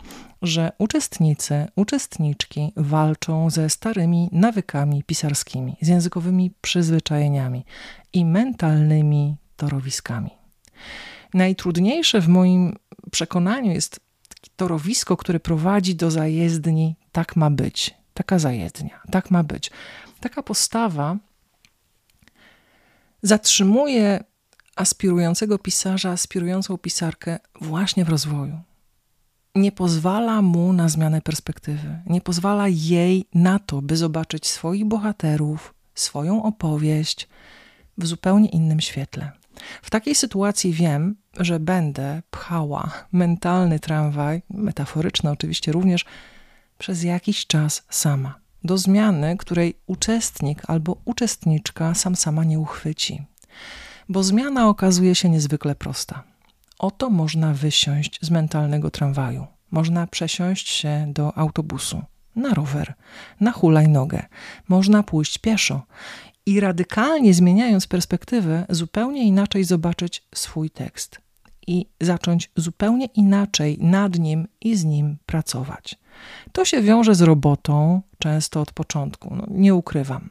że 0.42 0.72
uczestnicy, 0.78 1.66
uczestniczki 1.76 2.72
walczą 2.76 3.50
ze 3.50 3.70
starymi 3.70 4.28
nawykami 4.32 5.02
pisarskimi, 5.02 5.76
z 5.80 5.88
językowymi 5.88 6.52
przyzwyczajeniami 6.60 7.64
i 8.12 8.25
mentalnymi 8.25 9.36
torowiskami. 9.56 10.30
Najtrudniejsze 11.34 12.20
w 12.20 12.28
moim 12.28 12.76
przekonaniu 13.10 13.72
jest 13.72 14.00
torowisko, 14.56 15.16
które 15.16 15.40
prowadzi 15.40 15.94
do 15.94 16.10
zajezdni. 16.10 16.96
Tak 17.12 17.36
ma 17.36 17.50
być. 17.50 17.94
Taka 18.16 18.38
zajezdnia. 18.38 19.00
Tak 19.11 19.30
ma 19.30 19.42
być. 19.44 19.70
Taka 20.20 20.42
postawa 20.42 21.16
zatrzymuje 23.23 24.25
aspirującego 24.76 25.58
pisarza, 25.58 26.11
aspirującą 26.11 26.78
pisarkę 26.78 27.38
właśnie 27.61 28.04
w 28.04 28.08
rozwoju. 28.08 28.61
Nie 29.54 29.73
pozwala 29.73 30.42
mu 30.42 30.73
na 30.73 30.88
zmianę 30.88 31.20
perspektywy, 31.20 31.99
nie 32.06 32.20
pozwala 32.20 32.68
jej 32.68 33.28
na 33.35 33.58
to, 33.58 33.82
by 33.82 33.96
zobaczyć 33.96 34.46
swoich 34.46 34.85
bohaterów, 34.85 35.75
swoją 35.94 36.42
opowieść 36.42 37.28
w 37.99 38.06
zupełnie 38.06 38.49
innym 38.49 38.80
świetle. 38.80 39.32
W 39.82 39.90
takiej 39.90 40.14
sytuacji 40.14 40.73
wiem, 40.73 41.16
że 41.40 41.61
będę 41.61 42.23
pchała 42.30 42.90
mentalny 43.12 43.80
tramwaj, 43.80 44.42
metaforyczny 44.50 45.30
oczywiście 45.30 45.73
również, 45.73 46.04
przez 46.78 47.02
jakiś 47.02 47.47
czas 47.47 47.83
sama. 47.90 48.40
Do 48.64 48.78
zmiany, 48.78 49.37
której 49.37 49.75
uczestnik 49.87 50.62
albo 50.66 50.97
uczestniczka 51.04 51.95
sam 51.95 52.16
sama 52.16 52.45
nie 52.45 52.59
uchwyci. 52.59 53.26
Bo 54.09 54.23
zmiana 54.23 54.68
okazuje 54.68 55.14
się 55.14 55.28
niezwykle 55.28 55.75
prosta. 55.75 56.23
Oto 56.78 57.11
można 57.11 57.54
wysiąść 57.54 58.18
z 58.23 58.30
mentalnego 58.30 58.90
tramwaju. 58.90 59.47
Można 59.71 60.06
przesiąść 60.06 60.68
się 60.68 61.06
do 61.09 61.38
autobusu, 61.38 62.02
na 62.37 62.54
rower, 62.54 62.95
na 63.40 63.52
hulajnogę. 63.52 64.23
Można 64.68 65.02
pójść 65.02 65.38
pieszo 65.38 65.83
i 66.47 66.61
radykalnie 66.61 67.35
zmieniając 67.35 67.87
perspektywę, 67.87 68.66
zupełnie 68.68 69.25
inaczej 69.25 69.64
zobaczyć 69.64 70.23
swój 70.35 70.71
tekst 70.71 71.25
i 71.66 71.87
zacząć 72.00 72.50
zupełnie 72.56 73.06
inaczej 73.06 73.78
nad 73.80 74.18
nim 74.18 74.49
i 74.61 74.76
z 74.76 74.85
nim 74.85 75.16
pracować. 75.26 75.94
To 76.52 76.64
się 76.64 76.82
wiąże 76.82 77.14
z 77.14 77.20
robotą, 77.20 78.02
często 78.18 78.61
od 78.61 78.73
początku, 78.73 79.35
no, 79.35 79.46
nie 79.50 79.75
ukrywam. 79.75 80.30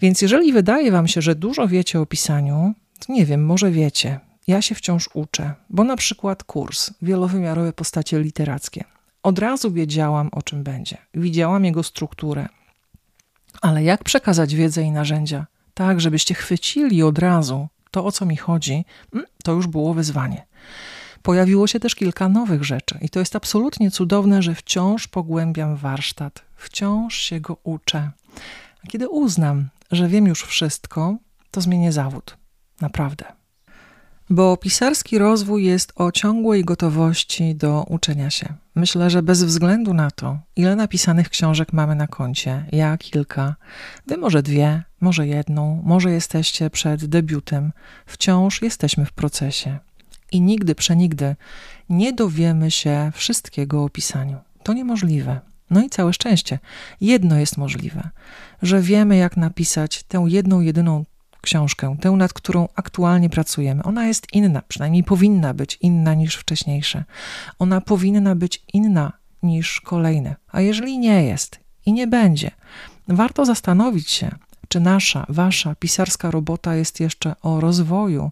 Więc 0.00 0.22
jeżeli 0.22 0.52
wydaje 0.52 0.92
Wam 0.92 1.08
się, 1.08 1.22
że 1.22 1.34
dużo 1.34 1.68
wiecie 1.68 2.00
o 2.00 2.06
pisaniu, 2.06 2.74
to 3.06 3.12
nie 3.12 3.26
wiem, 3.26 3.44
może 3.44 3.70
wiecie. 3.70 4.20
Ja 4.46 4.62
się 4.62 4.74
wciąż 4.74 5.08
uczę, 5.14 5.54
bo 5.70 5.84
na 5.84 5.96
przykład 5.96 6.44
kurs 6.44 6.90
Wielowymiarowe 7.02 7.72
postacie 7.72 8.20
literackie. 8.20 8.84
Od 9.22 9.38
razu 9.38 9.72
wiedziałam, 9.72 10.28
o 10.32 10.42
czym 10.42 10.62
będzie. 10.62 10.96
Widziałam 11.14 11.64
jego 11.64 11.82
strukturę, 11.82 12.48
ale 13.62 13.84
jak 13.84 14.04
przekazać 14.04 14.54
wiedzę 14.54 14.82
i 14.82 14.90
narzędzia? 14.90 15.46
tak 15.76 16.00
żebyście 16.00 16.34
chwycili 16.34 17.02
od 17.02 17.18
razu 17.18 17.68
to, 17.96 18.04
o 18.04 18.12
co 18.12 18.26
mi 18.26 18.36
chodzi, 18.36 18.84
mm, 19.14 19.26
to 19.44 19.52
już 19.52 19.66
było 19.66 19.94
wyzwanie. 19.94 20.46
Pojawiło 21.22 21.66
się 21.66 21.80
też 21.80 21.94
kilka 21.94 22.28
nowych 22.28 22.64
rzeczy, 22.64 22.98
i 23.00 23.08
to 23.08 23.18
jest 23.18 23.36
absolutnie 23.36 23.90
cudowne, 23.90 24.42
że 24.42 24.54
wciąż 24.54 25.08
pogłębiam 25.08 25.76
warsztat, 25.76 26.44
wciąż 26.56 27.14
się 27.14 27.40
go 27.40 27.56
uczę. 27.62 28.10
A 28.84 28.86
kiedy 28.88 29.08
uznam, 29.08 29.68
że 29.90 30.08
wiem 30.08 30.26
już 30.26 30.42
wszystko, 30.42 31.16
to 31.50 31.60
zmienię 31.60 31.92
zawód. 31.92 32.36
Naprawdę. 32.80 33.35
Bo 34.30 34.56
pisarski 34.56 35.18
rozwój 35.18 35.64
jest 35.64 35.92
o 35.96 36.12
ciągłej 36.12 36.64
gotowości 36.64 37.54
do 37.54 37.84
uczenia 37.88 38.30
się. 38.30 38.54
Myślę, 38.74 39.10
że 39.10 39.22
bez 39.22 39.44
względu 39.44 39.94
na 39.94 40.10
to, 40.10 40.38
ile 40.56 40.76
napisanych 40.76 41.28
książek 41.28 41.72
mamy 41.72 41.94
na 41.94 42.06
koncie, 42.06 42.66
ja 42.72 42.98
kilka, 42.98 43.56
wy 44.06 44.16
może 44.16 44.42
dwie, 44.42 44.82
może 45.00 45.26
jedną, 45.26 45.82
może 45.84 46.10
jesteście 46.10 46.70
przed 46.70 47.04
debiutem, 47.04 47.72
wciąż 48.06 48.62
jesteśmy 48.62 49.06
w 49.06 49.12
procesie. 49.12 49.78
I 50.32 50.40
nigdy, 50.40 50.74
przenigdy 50.74 51.36
nie 51.88 52.12
dowiemy 52.12 52.70
się 52.70 53.12
wszystkiego 53.14 53.84
o 53.84 53.88
pisaniu. 53.88 54.38
To 54.62 54.72
niemożliwe. 54.72 55.40
No 55.70 55.84
i 55.84 55.90
całe 55.90 56.12
szczęście. 56.12 56.58
Jedno 57.00 57.38
jest 57.38 57.56
możliwe, 57.56 58.10
że 58.62 58.80
wiemy, 58.80 59.16
jak 59.16 59.36
napisać 59.36 60.02
tę 60.02 60.24
jedną, 60.28 60.60
jedyną 60.60 61.04
książkę, 61.46 61.96
tę, 62.00 62.10
nad 62.10 62.32
którą 62.32 62.68
aktualnie 62.74 63.30
pracujemy. 63.30 63.82
Ona 63.82 64.06
jest 64.06 64.26
inna, 64.32 64.62
przynajmniej 64.68 65.04
powinna 65.04 65.54
być 65.54 65.78
inna 65.80 66.14
niż 66.14 66.36
wcześniejsze. 66.36 67.04
Ona 67.58 67.80
powinna 67.80 68.34
być 68.34 68.62
inna 68.72 69.12
niż 69.42 69.80
kolejne. 69.80 70.36
A 70.52 70.60
jeżeli 70.60 70.98
nie 70.98 71.24
jest 71.24 71.60
i 71.86 71.92
nie 71.92 72.06
będzie, 72.06 72.50
warto 73.08 73.44
zastanowić 73.44 74.10
się, 74.10 74.30
czy 74.68 74.80
nasza, 74.80 75.26
wasza 75.28 75.74
pisarska 75.74 76.30
robota 76.30 76.74
jest 76.74 77.00
jeszcze 77.00 77.34
o 77.42 77.60
rozwoju, 77.60 78.30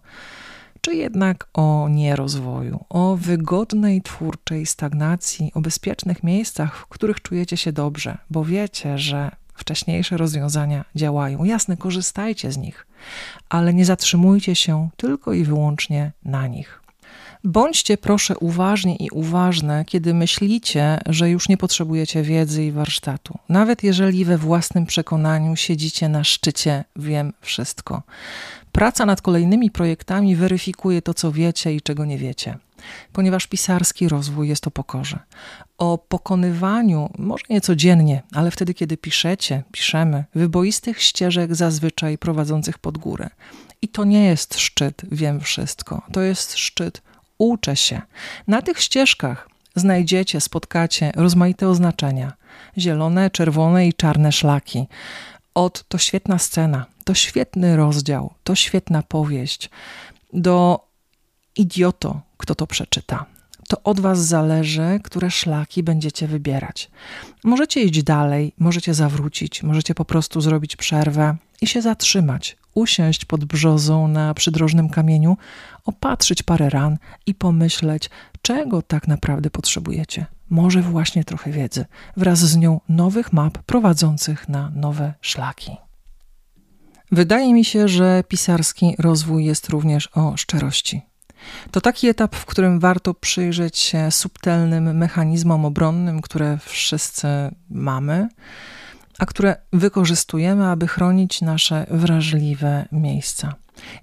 czy 0.81 0.95
jednak 0.95 1.47
o 1.53 1.87
nierozwoju, 1.89 2.85
o 2.89 3.15
wygodnej 3.15 4.01
twórczej 4.01 4.65
stagnacji, 4.65 5.51
o 5.53 5.61
bezpiecznych 5.61 6.23
miejscach, 6.23 6.77
w 6.77 6.87
których 6.87 7.21
czujecie 7.21 7.57
się 7.57 7.71
dobrze, 7.71 8.17
bo 8.29 8.45
wiecie, 8.45 8.97
że 8.97 9.31
wcześniejsze 9.53 10.17
rozwiązania 10.17 10.85
działają. 10.95 11.43
Jasne, 11.43 11.77
korzystajcie 11.77 12.51
z 12.51 12.57
nich, 12.57 12.87
ale 13.49 13.73
nie 13.73 13.85
zatrzymujcie 13.85 14.55
się 14.55 14.89
tylko 14.97 15.33
i 15.33 15.43
wyłącznie 15.43 16.11
na 16.25 16.47
nich. 16.47 16.85
Bądźcie 17.43 17.97
proszę 17.97 18.37
uważni 18.37 19.03
i 19.03 19.09
uważne, 19.09 19.85
kiedy 19.85 20.13
myślicie, 20.13 20.99
że 21.05 21.29
już 21.29 21.49
nie 21.49 21.57
potrzebujecie 21.57 22.21
wiedzy 22.21 22.65
i 22.65 22.71
warsztatu. 22.71 23.37
Nawet 23.49 23.83
jeżeli 23.83 24.25
we 24.25 24.37
własnym 24.37 24.85
przekonaniu 24.85 25.55
siedzicie 25.55 26.09
na 26.09 26.23
szczycie, 26.23 26.83
wiem 26.95 27.33
wszystko. 27.41 28.03
Praca 28.71 29.05
nad 29.05 29.21
kolejnymi 29.21 29.71
projektami 29.71 30.35
weryfikuje 30.35 31.01
to, 31.01 31.13
co 31.13 31.31
wiecie 31.31 31.73
i 31.73 31.81
czego 31.81 32.05
nie 32.05 32.17
wiecie, 32.17 32.57
ponieważ 33.13 33.47
pisarski 33.47 34.09
rozwój 34.09 34.47
jest 34.49 34.67
o 34.67 34.71
pokorze. 34.71 35.19
O 35.77 35.97
pokonywaniu, 35.97 37.09
może 37.17 37.43
nie 37.49 37.61
codziennie, 37.61 38.21
ale 38.33 38.51
wtedy, 38.51 38.73
kiedy 38.73 38.97
piszecie, 38.97 39.63
piszemy, 39.71 40.23
wyboistych 40.35 41.01
ścieżek 41.01 41.55
zazwyczaj 41.55 42.17
prowadzących 42.17 42.77
pod 42.77 42.97
górę. 42.97 43.29
I 43.81 43.87
to 43.87 44.03
nie 44.03 44.25
jest 44.25 44.59
szczyt, 44.59 45.01
wiem 45.11 45.39
wszystko. 45.39 46.01
To 46.11 46.21
jest 46.21 46.57
szczyt, 46.57 47.01
uczę 47.37 47.75
się. 47.75 48.01
Na 48.47 48.61
tych 48.61 48.81
ścieżkach 48.81 49.49
znajdziecie, 49.75 50.41
spotkacie 50.41 51.11
rozmaite 51.15 51.69
oznaczenia: 51.69 52.33
zielone, 52.77 53.29
czerwone 53.29 53.87
i 53.87 53.93
czarne 53.93 54.31
szlaki. 54.31 54.87
Od 55.55 55.87
to 55.87 55.97
świetna 55.97 56.39
scena, 56.39 56.85
to 57.03 57.13
świetny 57.13 57.75
rozdział, 57.75 58.33
to 58.43 58.55
świetna 58.55 59.03
powieść. 59.03 59.69
Do 60.33 60.84
idioto, 61.55 62.21
kto 62.37 62.55
to 62.55 62.67
przeczyta. 62.67 63.25
To 63.67 63.83
od 63.83 63.99
Was 63.99 64.25
zależy, 64.25 64.99
które 65.03 65.31
szlaki 65.31 65.83
będziecie 65.83 66.27
wybierać. 66.27 66.91
Możecie 67.43 67.81
iść 67.81 68.03
dalej, 68.03 68.53
możecie 68.59 68.93
zawrócić, 68.93 69.63
możecie 69.63 69.95
po 69.95 70.05
prostu 70.05 70.41
zrobić 70.41 70.75
przerwę 70.75 71.35
i 71.61 71.67
się 71.67 71.81
zatrzymać, 71.81 72.57
usiąść 72.73 73.25
pod 73.25 73.45
brzozą 73.45 74.07
na 74.07 74.33
przydrożnym 74.33 74.89
kamieniu, 74.89 75.37
opatrzyć 75.85 76.43
parę 76.43 76.69
ran 76.69 76.97
i 77.25 77.35
pomyśleć, 77.35 78.09
czego 78.41 78.81
tak 78.81 79.07
naprawdę 79.07 79.49
potrzebujecie. 79.49 80.25
Może 80.49 80.81
właśnie 80.81 81.23
trochę 81.23 81.51
wiedzy, 81.51 81.85
wraz 82.17 82.39
z 82.39 82.57
nią 82.57 82.79
nowych 82.89 83.33
map 83.33 83.57
prowadzących 83.57 84.49
na 84.49 84.71
nowe 84.75 85.13
szlaki. 85.21 85.77
Wydaje 87.11 87.53
mi 87.53 87.65
się, 87.65 87.87
że 87.87 88.23
pisarski 88.27 88.95
rozwój 88.99 89.45
jest 89.45 89.69
również 89.69 90.09
o 90.13 90.37
szczerości. 90.37 91.01
To 91.71 91.81
taki 91.81 92.07
etap, 92.07 92.35
w 92.35 92.45
którym 92.45 92.79
warto 92.79 93.13
przyjrzeć 93.13 93.77
się 93.77 94.11
subtelnym 94.11 94.97
mechanizmom 94.97 95.65
obronnym, 95.65 96.21
które 96.21 96.57
wszyscy 96.65 97.27
mamy, 97.69 98.27
a 99.19 99.25
które 99.25 99.55
wykorzystujemy, 99.73 100.67
aby 100.67 100.87
chronić 100.87 101.41
nasze 101.41 101.85
wrażliwe 101.91 102.85
miejsca. 102.91 103.55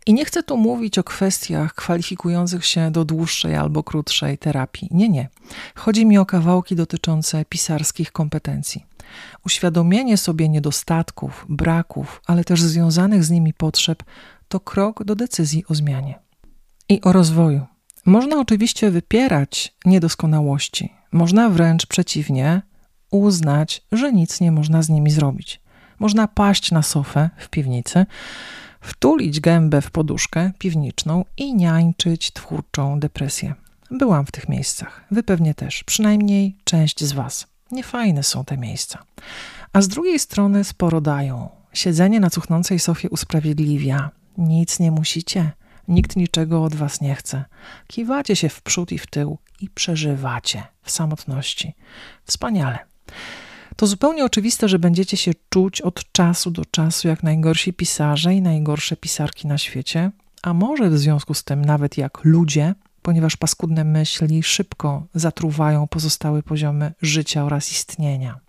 I 0.07 0.15
nie 0.15 0.25
chcę 0.25 0.43
tu 0.43 0.57
mówić 0.57 0.99
o 0.99 1.05
kwestiach 1.05 1.75
kwalifikujących 1.75 2.67
się 2.67 2.91
do 2.91 3.05
dłuższej 3.05 3.57
albo 3.57 3.83
krótszej 3.83 4.39
terapii. 4.39 4.89
Nie, 4.91 5.09
nie. 5.09 5.29
Chodzi 5.75 6.07
mi 6.07 6.19
o 6.19 6.27
kawałki 6.27 6.77
dotyczące 6.77 7.45
pisarskich 7.45 8.13
kompetencji. 8.13 8.87
Uświadomienie 9.47 10.17
sobie 10.17 10.49
niedostatków, 10.49 11.47
braków, 11.49 12.23
ale 12.27 12.45
też 12.45 12.63
związanych 12.63 13.25
z 13.25 13.31
nimi 13.31 13.55
potrzeb 13.55 14.03
to 14.49 14.61
krok 14.61 15.05
do 15.05 15.15
decyzji 15.15 15.65
o 15.69 15.75
zmianie 15.75 16.19
i 16.93 17.03
o 17.03 17.13
rozwoju. 17.13 17.67
Można 18.07 18.41
oczywiście 18.41 18.91
wypierać 18.91 19.75
niedoskonałości, 19.85 20.93
można 21.13 21.49
wręcz 21.49 21.87
przeciwnie 21.87 22.63
uznać, 23.11 23.83
że 23.93 24.13
nic 24.13 24.41
nie 24.41 24.53
można 24.53 24.83
z 24.83 24.89
nimi 24.89 25.11
zrobić. 25.11 25.61
Można 25.99 26.29
paść 26.29 26.71
na 26.71 26.83
sofę 26.83 27.31
w 27.37 27.49
piwnicy, 27.49 28.07
wtulić 28.81 29.41
gębę 29.41 29.81
w 29.81 29.91
poduszkę 29.91 30.53
piwniczą 30.59 31.25
i 31.37 31.55
niańczyć 31.55 32.33
twórczą 32.33 33.01
depresję. 33.01 33.55
Byłam 33.91 34.27
w 34.27 34.33
tych 34.33 34.49
miejscach, 34.49 35.05
wy 35.11 35.23
pewnie 35.23 35.55
też, 35.55 35.85
przynajmniej 35.85 36.57
część 36.65 37.05
z 37.05 37.13
was. 37.13 37.47
Niefajne 37.71 38.23
są 38.23 38.45
te 38.45 38.57
miejsca. 38.59 39.03
A 39.73 39.83
z 39.83 39.89
drugiej 39.89 40.19
strony 40.19 40.65
sporo 40.65 41.01
dają. 41.01 41.49
Siedzenie 41.73 42.21
na 42.21 42.31
cuchnącej 42.31 42.79
sofie 42.79 43.11
usprawiedliwia. 43.11 44.11
Nic 44.39 44.81
nie 44.81 44.91
musicie. 44.91 45.53
Nikt 45.89 46.17
niczego 46.17 46.65
od 46.65 46.75
was 46.75 47.01
nie 47.01 47.15
chce. 47.15 47.45
Kiwacie 47.87 48.37
się 48.37 48.49
w 48.49 48.63
przód 48.63 48.93
i 48.93 48.99
w 48.99 49.07
tył 49.07 49.39
i 49.61 49.71
przeżywacie 49.71 50.63
w 50.83 50.91
samotności. 50.91 51.75
Wspaniale. 52.25 52.79
To 53.77 53.87
zupełnie 53.87 54.25
oczywiste, 54.25 54.69
że 54.69 54.79
będziecie 54.79 55.17
się 55.17 55.33
czuć 55.49 55.81
od 55.81 56.13
czasu 56.13 56.51
do 56.51 56.65
czasu 56.65 57.09
jak 57.09 57.23
najgorsi 57.23 57.73
pisarze 57.73 58.35
i 58.35 58.43
najgorsze 58.43 58.97
pisarki 58.97 59.49
na 59.49 59.59
świecie, 59.59 60.11
a 60.43 60.55
może 60.55 60.91
w 60.91 60.99
związku 60.99 61.35
z 61.35 61.45
tym 61.45 61.65
nawet 61.65 61.99
jak 61.99 62.25
ludzie, 62.25 62.75
ponieważ 63.03 63.37
paskudne 63.37 63.85
myśli 63.85 64.43
szybko 64.43 65.07
zatruwają 65.15 65.87
pozostałe 65.87 66.43
poziomy 66.43 66.93
życia 67.03 67.45
oraz 67.45 67.73
istnienia. 67.73 68.41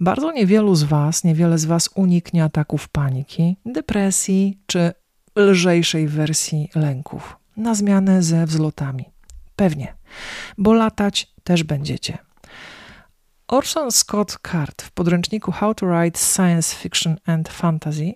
Bardzo 0.00 0.32
niewielu 0.32 0.74
z 0.74 0.82
Was, 0.82 1.24
niewiele 1.24 1.58
z 1.58 1.64
Was 1.64 1.90
uniknie 1.94 2.44
ataków 2.44 2.88
paniki, 2.88 3.56
depresji 3.66 4.58
czy 4.66 4.92
lżejszej 5.38 6.08
wersji 6.08 6.70
lęków, 6.74 7.36
na 7.56 7.74
zmianę 7.74 8.22
ze 8.22 8.46
wzlotami. 8.46 9.04
Pewnie, 9.56 9.94
bo 10.58 10.72
latać 10.72 11.32
też 11.44 11.64
będziecie. 11.64 12.18
Orson 13.48 13.92
Scott 13.92 14.38
Card 14.52 14.82
w 14.82 14.90
podręczniku 14.90 15.52
How 15.52 15.74
to 15.74 15.86
Write 15.86 16.18
Science 16.18 16.76
Fiction 16.76 17.16
and 17.26 17.48
Fantasy 17.48 18.12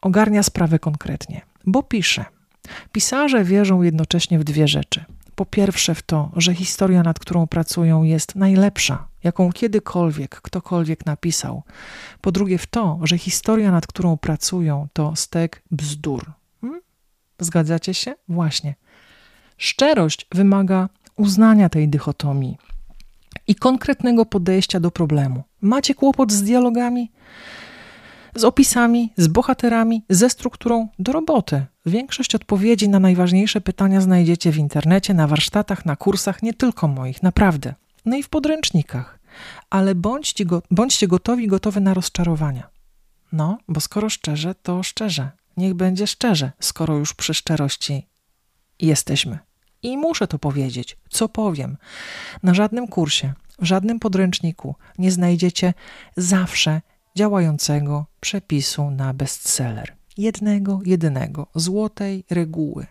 ogarnia 0.00 0.42
sprawę 0.42 0.78
konkretnie, 0.78 1.40
bo 1.66 1.82
pisze: 1.82 2.24
Pisarze 2.92 3.44
wierzą 3.44 3.82
jednocześnie 3.82 4.38
w 4.38 4.44
dwie 4.44 4.68
rzeczy. 4.68 5.04
Po 5.34 5.46
pierwsze, 5.46 5.94
w 5.94 6.02
to, 6.02 6.30
że 6.36 6.54
historia, 6.54 7.02
nad 7.02 7.18
którą 7.18 7.46
pracują, 7.46 8.02
jest 8.02 8.36
najlepsza, 8.36 9.08
jaką 9.24 9.52
kiedykolwiek 9.52 10.40
ktokolwiek 10.40 11.06
napisał. 11.06 11.62
Po 12.20 12.32
drugie, 12.32 12.58
w 12.58 12.66
to, 12.66 13.00
że 13.02 13.18
historia, 13.18 13.70
nad 13.70 13.86
którą 13.86 14.16
pracują, 14.16 14.88
to 14.92 15.16
stek 15.16 15.62
bzdur. 15.70 16.32
Zgadzacie 17.38 17.94
się? 17.94 18.14
Właśnie. 18.28 18.74
Szczerość 19.58 20.26
wymaga 20.34 20.88
uznania 21.16 21.68
tej 21.68 21.88
dychotomii 21.88 22.58
i 23.46 23.54
konkretnego 23.54 24.26
podejścia 24.26 24.80
do 24.80 24.90
problemu. 24.90 25.42
Macie 25.60 25.94
kłopot 25.94 26.32
z 26.32 26.42
dialogami? 26.42 27.10
z 28.36 28.44
opisami, 28.44 29.12
z 29.16 29.28
bohaterami, 29.28 30.02
ze 30.08 30.30
strukturą 30.30 30.88
do 30.98 31.12
roboty. 31.12 31.66
Większość 31.86 32.34
odpowiedzi 32.34 32.88
na 32.88 33.00
najważniejsze 33.00 33.60
pytania 33.60 34.00
znajdziecie 34.00 34.52
w 34.52 34.56
internecie, 34.56 35.14
na 35.14 35.26
warsztatach, 35.26 35.84
na 35.86 35.96
kursach, 35.96 36.42
nie 36.42 36.54
tylko 36.54 36.88
moich, 36.88 37.22
naprawdę. 37.22 37.74
No 38.04 38.16
i 38.16 38.22
w 38.22 38.28
podręcznikach. 38.28 39.18
Ale 39.70 39.94
bądźcie, 39.94 40.44
go, 40.44 40.62
bądźcie 40.70 41.08
gotowi, 41.08 41.46
gotowe 41.46 41.80
na 41.80 41.94
rozczarowania. 41.94 42.68
No, 43.32 43.58
bo 43.68 43.80
skoro 43.80 44.08
szczerze, 44.08 44.54
to 44.54 44.82
szczerze. 44.82 45.30
Niech 45.56 45.74
będzie 45.74 46.06
szczerze, 46.06 46.52
skoro 46.60 46.96
już 46.96 47.14
przy 47.14 47.34
szczerości 47.34 48.06
jesteśmy. 48.80 49.38
I 49.82 49.96
muszę 49.96 50.26
to 50.26 50.38
powiedzieć. 50.38 50.96
Co 51.10 51.28
powiem? 51.28 51.76
Na 52.42 52.54
żadnym 52.54 52.88
kursie, 52.88 53.32
w 53.58 53.64
żadnym 53.64 54.00
podręczniku 54.00 54.74
nie 54.98 55.12
znajdziecie 55.12 55.74
zawsze 56.16 56.80
działającego 57.16 58.06
przepisu 58.20 58.90
na 58.90 59.14
bestseller. 59.14 59.96
Jednego, 60.16 60.80
jedynego, 60.84 61.46
złotej 61.54 62.24
reguły, 62.30 62.86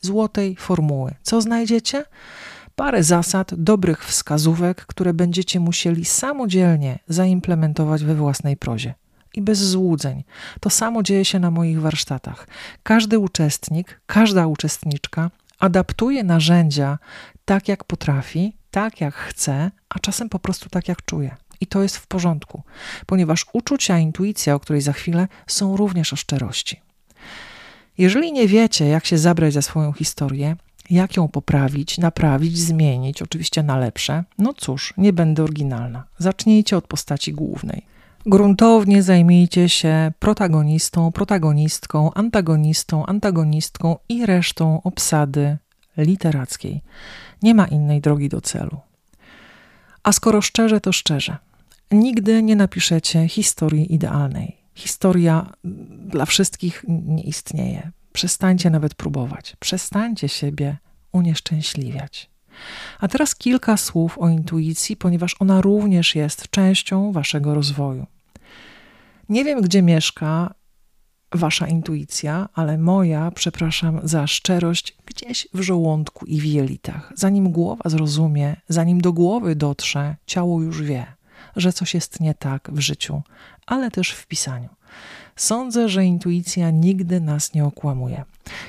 złotej 0.00 0.56
formuły. 0.56 1.14
Co 1.22 1.40
znajdziecie? 1.40 2.04
Parę 2.76 3.02
zasad, 3.02 3.54
dobrych 3.54 4.04
wskazówek, 4.04 4.86
które 4.86 5.14
będziecie 5.14 5.60
musieli 5.60 6.04
samodzielnie 6.04 6.98
zaimplementować 7.08 8.04
we 8.04 8.14
własnej 8.14 8.56
prozie 8.56 8.94
i 9.36 9.42
bez 9.42 9.58
złudzeń. 9.58 10.24
To 10.60 10.70
samo 10.70 11.02
dzieje 11.02 11.24
się 11.24 11.38
na 11.38 11.50
moich 11.50 11.80
warsztatach. 11.80 12.46
Każdy 12.82 13.18
uczestnik, 13.18 14.00
każda 14.06 14.46
uczestniczka 14.46 15.30
adaptuje 15.58 16.24
narzędzia 16.24 16.98
tak, 17.44 17.68
jak 17.68 17.84
potrafi, 17.84 18.56
tak, 18.70 19.00
jak 19.00 19.14
chce, 19.14 19.70
a 19.88 19.98
czasem 19.98 20.28
po 20.28 20.38
prostu 20.38 20.68
tak, 20.68 20.88
jak 20.88 21.04
czuje. 21.04 21.36
I 21.60 21.66
to 21.66 21.82
jest 21.82 21.96
w 21.96 22.06
porządku, 22.06 22.62
ponieważ 23.06 23.46
uczucia, 23.52 23.98
intuicja, 23.98 24.54
o 24.54 24.60
której 24.60 24.82
za 24.82 24.92
chwilę, 24.92 25.28
są 25.46 25.76
również 25.76 26.12
o 26.12 26.16
szczerości. 26.16 26.80
Jeżeli 27.98 28.32
nie 28.32 28.48
wiecie, 28.48 28.86
jak 28.86 29.06
się 29.06 29.18
zabrać 29.18 29.52
za 29.52 29.62
swoją 29.62 29.92
historię, 29.92 30.56
jak 30.90 31.16
ją 31.16 31.28
poprawić, 31.28 31.98
naprawić, 31.98 32.58
zmienić, 32.58 33.22
oczywiście 33.22 33.62
na 33.62 33.76
lepsze, 33.76 34.24
no 34.38 34.52
cóż, 34.52 34.94
nie 34.96 35.12
będę 35.12 35.42
oryginalna. 35.42 36.04
Zacznijcie 36.18 36.76
od 36.76 36.86
postaci 36.86 37.32
głównej. 37.32 37.93
Gruntownie 38.26 39.02
zajmijcie 39.02 39.68
się 39.68 40.12
protagonistą, 40.18 41.12
protagonistką, 41.12 42.14
antagonistą, 42.14 43.06
antagonistką 43.06 43.96
i 44.08 44.26
resztą 44.26 44.82
obsady 44.82 45.58
literackiej. 45.96 46.82
Nie 47.42 47.54
ma 47.54 47.66
innej 47.66 48.00
drogi 48.00 48.28
do 48.28 48.40
celu. 48.40 48.80
A 50.02 50.12
skoro 50.12 50.40
szczerze, 50.40 50.80
to 50.80 50.92
szczerze. 50.92 51.36
Nigdy 51.90 52.42
nie 52.42 52.56
napiszecie 52.56 53.28
historii 53.28 53.94
idealnej. 53.94 54.56
Historia 54.74 55.52
dla 56.06 56.26
wszystkich 56.26 56.84
nie 56.88 57.22
istnieje. 57.22 57.90
Przestańcie 58.12 58.70
nawet 58.70 58.94
próbować. 58.94 59.56
Przestańcie 59.60 60.28
siebie 60.28 60.76
unieszczęśliwiać. 61.12 62.30
A 63.00 63.08
teraz 63.08 63.34
kilka 63.34 63.76
słów 63.76 64.18
o 64.18 64.28
intuicji, 64.28 64.96
ponieważ 64.96 65.36
ona 65.38 65.60
również 65.60 66.14
jest 66.14 66.50
częścią 66.50 67.12
waszego 67.12 67.54
rozwoju. 67.54 68.06
Nie 69.28 69.44
wiem, 69.44 69.60
gdzie 69.60 69.82
mieszka 69.82 70.54
wasza 71.32 71.66
intuicja, 71.66 72.48
ale 72.54 72.78
moja, 72.78 73.30
przepraszam 73.30 74.00
za 74.02 74.26
szczerość, 74.26 74.96
gdzieś 75.06 75.48
w 75.54 75.60
żołądku 75.60 76.26
i 76.26 76.40
w 76.40 76.44
jelitach. 76.44 77.12
Zanim 77.16 77.50
głowa 77.50 77.90
zrozumie, 77.90 78.56
zanim 78.68 79.00
do 79.00 79.12
głowy 79.12 79.56
dotrze, 79.56 80.16
ciało 80.26 80.62
już 80.62 80.82
wie, 80.82 81.06
że 81.56 81.72
coś 81.72 81.94
jest 81.94 82.20
nie 82.20 82.34
tak 82.34 82.70
w 82.72 82.80
życiu, 82.80 83.22
ale 83.66 83.90
też 83.90 84.10
w 84.10 84.26
pisaniu. 84.26 84.68
Sądzę, 85.36 85.88
że 85.88 86.04
intuicja 86.04 86.70
nigdy 86.70 87.20
nas 87.20 87.54
nie 87.54 87.64
okłamuje. 87.64 88.24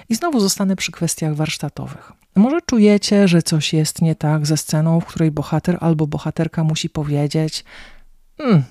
I 0.10 0.16
znowu 0.16 0.40
zostanę 0.40 0.76
przy 0.76 0.92
kwestiach 0.92 1.36
warsztatowych. 1.36 2.12
Może 2.36 2.62
czujecie, 2.62 3.28
że 3.28 3.42
coś 3.42 3.74
jest 3.74 4.02
nie 4.02 4.16
tak 4.16 4.46
ze 4.46 4.58
sceną, 4.58 5.00
w 5.00 5.06
której 5.06 5.32
bohater 5.32 5.78
albo 5.82 6.08
bohaterka 6.08 6.64
musi 6.64 6.90
powiedzieć: 6.90 7.64
hmm, 8.38 8.64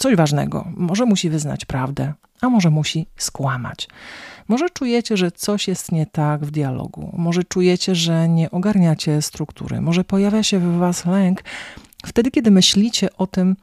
coś 0.00 0.16
ważnego. 0.16 0.66
Może 0.76 1.06
musi 1.06 1.30
wyznać 1.30 1.64
prawdę, 1.64 2.12
a 2.40 2.48
może 2.48 2.70
musi 2.70 3.06
skłamać. 3.16 3.88
Może 4.48 4.70
czujecie, 4.70 5.16
że 5.16 5.32
coś 5.32 5.68
jest 5.68 5.92
nie 5.92 6.06
tak 6.06 6.44
w 6.44 6.50
dialogu. 6.50 7.10
Może 7.16 7.44
czujecie, 7.44 7.94
że 7.94 8.28
nie 8.28 8.50
ogarniacie 8.50 9.22
struktury. 9.22 9.80
Może 9.80 10.04
pojawia 10.04 10.42
się 10.42 10.58
w 10.58 10.78
Was 10.78 11.06
lęk 11.06 11.42
wtedy, 12.06 12.30
kiedy 12.30 12.50
myślicie 12.50 13.16
o 13.16 13.26
tym, 13.26 13.56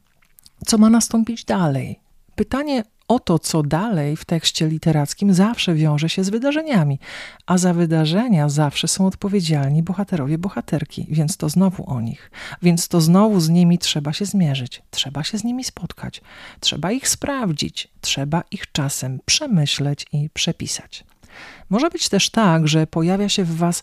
co 0.65 0.77
ma 0.77 0.89
nastąpić 0.89 1.45
dalej. 1.45 1.99
Pytanie 2.35 2.83
o 3.07 3.19
to, 3.19 3.39
co 3.39 3.63
dalej 3.63 4.17
w 4.17 4.25
tekście 4.25 4.67
literackim, 4.67 5.33
zawsze 5.33 5.75
wiąże 5.75 6.09
się 6.09 6.23
z 6.23 6.29
wydarzeniami, 6.29 6.99
a 7.45 7.57
za 7.57 7.73
wydarzenia 7.73 8.49
zawsze 8.49 8.87
są 8.87 9.07
odpowiedzialni 9.07 9.83
bohaterowie, 9.83 10.37
bohaterki, 10.37 11.07
więc 11.09 11.37
to 11.37 11.49
znowu 11.49 11.89
o 11.89 12.01
nich. 12.01 12.31
Więc 12.61 12.87
to 12.87 13.01
znowu 13.01 13.39
z 13.39 13.49
nimi 13.49 13.77
trzeba 13.77 14.13
się 14.13 14.25
zmierzyć, 14.25 14.81
trzeba 14.91 15.23
się 15.23 15.37
z 15.37 15.43
nimi 15.43 15.63
spotkać, 15.63 16.21
trzeba 16.59 16.91
ich 16.91 17.07
sprawdzić, 17.07 17.87
trzeba 18.01 18.43
ich 18.51 18.71
czasem 18.71 19.19
przemyśleć 19.25 20.05
i 20.11 20.29
przepisać. 20.29 21.03
Może 21.69 21.89
być 21.89 22.09
też 22.09 22.29
tak, 22.29 22.67
że 22.67 22.87
pojawia 22.87 23.29
się 23.29 23.43
w 23.43 23.55
Was 23.55 23.81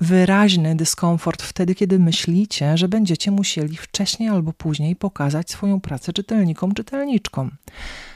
wyraźny 0.00 0.76
dyskomfort 0.76 1.42
wtedy, 1.42 1.74
kiedy 1.74 1.98
myślicie, 1.98 2.78
że 2.78 2.88
będziecie 2.88 3.30
musieli 3.30 3.76
wcześniej 3.76 4.28
albo 4.28 4.52
później 4.52 4.96
pokazać 4.96 5.50
swoją 5.50 5.80
pracę 5.80 6.12
czytelnikom, 6.12 6.74
czytelniczkom. 6.74 7.50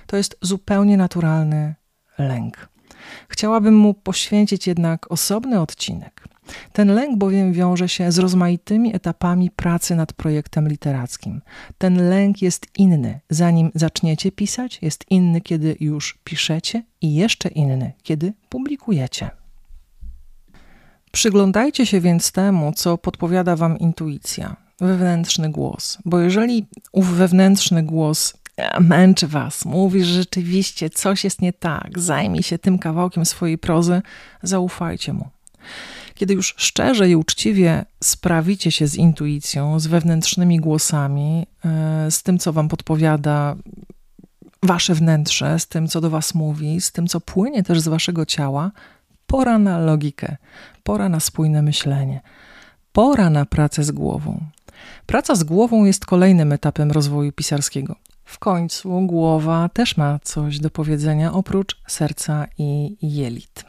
To 0.06 0.16
jest 0.16 0.38
zupełnie 0.42 0.96
naturalny 0.96 1.74
lęk. 2.18 2.68
Chciałabym 3.28 3.76
mu 3.76 3.94
poświęcić 3.94 4.66
jednak 4.66 5.12
osobny 5.12 5.60
odcinek. 5.60 6.28
Ten 6.72 6.94
lęk 6.94 7.18
bowiem 7.18 7.52
wiąże 7.52 7.88
się 7.88 8.12
z 8.12 8.18
rozmaitymi 8.18 8.96
etapami 8.96 9.50
pracy 9.50 9.96
nad 9.96 10.12
projektem 10.12 10.68
literackim. 10.68 11.40
Ten 11.78 12.08
lęk 12.08 12.42
jest 12.42 12.66
inny, 12.78 13.20
zanim 13.30 13.70
zaczniecie 13.74 14.32
pisać, 14.32 14.78
jest 14.82 15.04
inny, 15.10 15.40
kiedy 15.40 15.76
już 15.80 16.18
piszecie, 16.24 16.82
i 17.00 17.14
jeszcze 17.14 17.48
inny, 17.48 17.92
kiedy 18.02 18.32
publikujecie. 18.48 19.43
Przyglądajcie 21.14 21.86
się 21.86 22.00
więc 22.00 22.32
temu, 22.32 22.72
co 22.72 22.98
podpowiada 22.98 23.56
Wam 23.56 23.78
intuicja, 23.78 24.56
wewnętrzny 24.80 25.50
głos, 25.50 25.98
bo 26.04 26.20
jeżeli 26.20 26.66
ów 26.92 27.08
wewnętrzny 27.08 27.82
głos 27.82 28.34
męczy 28.80 29.26
Was, 29.26 29.64
mówi, 29.64 30.04
że 30.04 30.14
rzeczywiście 30.14 30.90
coś 30.90 31.24
jest 31.24 31.42
nie 31.42 31.52
tak, 31.52 31.98
zajmij 31.98 32.42
się 32.42 32.58
tym 32.58 32.78
kawałkiem 32.78 33.26
swojej 33.26 33.58
prozy, 33.58 34.02
zaufajcie 34.42 35.12
mu. 35.12 35.28
Kiedy 36.14 36.34
już 36.34 36.54
szczerze 36.56 37.10
i 37.10 37.16
uczciwie 37.16 37.84
sprawicie 38.04 38.70
się 38.70 38.86
z 38.86 38.94
intuicją, 38.94 39.80
z 39.80 39.86
wewnętrznymi 39.86 40.60
głosami, 40.60 41.46
e, 41.64 42.10
z 42.10 42.22
tym, 42.22 42.38
co 42.38 42.52
Wam 42.52 42.68
podpowiada 42.68 43.56
Wasze 44.62 44.94
wnętrze, 44.94 45.58
z 45.58 45.66
tym, 45.66 45.88
co 45.88 46.00
do 46.00 46.10
Was 46.10 46.34
mówi, 46.34 46.80
z 46.80 46.92
tym, 46.92 47.06
co 47.06 47.20
płynie 47.20 47.62
też 47.62 47.80
z 47.80 47.88
Waszego 47.88 48.26
ciała, 48.26 48.70
pora 49.26 49.58
na 49.58 49.78
logikę, 49.78 50.36
pora 50.82 51.08
na 51.08 51.20
spójne 51.20 51.62
myślenie, 51.62 52.20
pora 52.92 53.30
na 53.30 53.46
pracę 53.46 53.84
z 53.84 53.90
głową. 53.90 54.40
Praca 55.06 55.34
z 55.34 55.44
głową 55.44 55.84
jest 55.84 56.06
kolejnym 56.06 56.52
etapem 56.52 56.90
rozwoju 56.90 57.32
pisarskiego. 57.32 57.96
W 58.24 58.38
końcu 58.38 59.00
głowa 59.06 59.68
też 59.68 59.96
ma 59.96 60.18
coś 60.22 60.58
do 60.58 60.70
powiedzenia 60.70 61.32
oprócz 61.32 61.76
serca 61.86 62.46
i 62.58 62.96
jelit. 63.02 63.64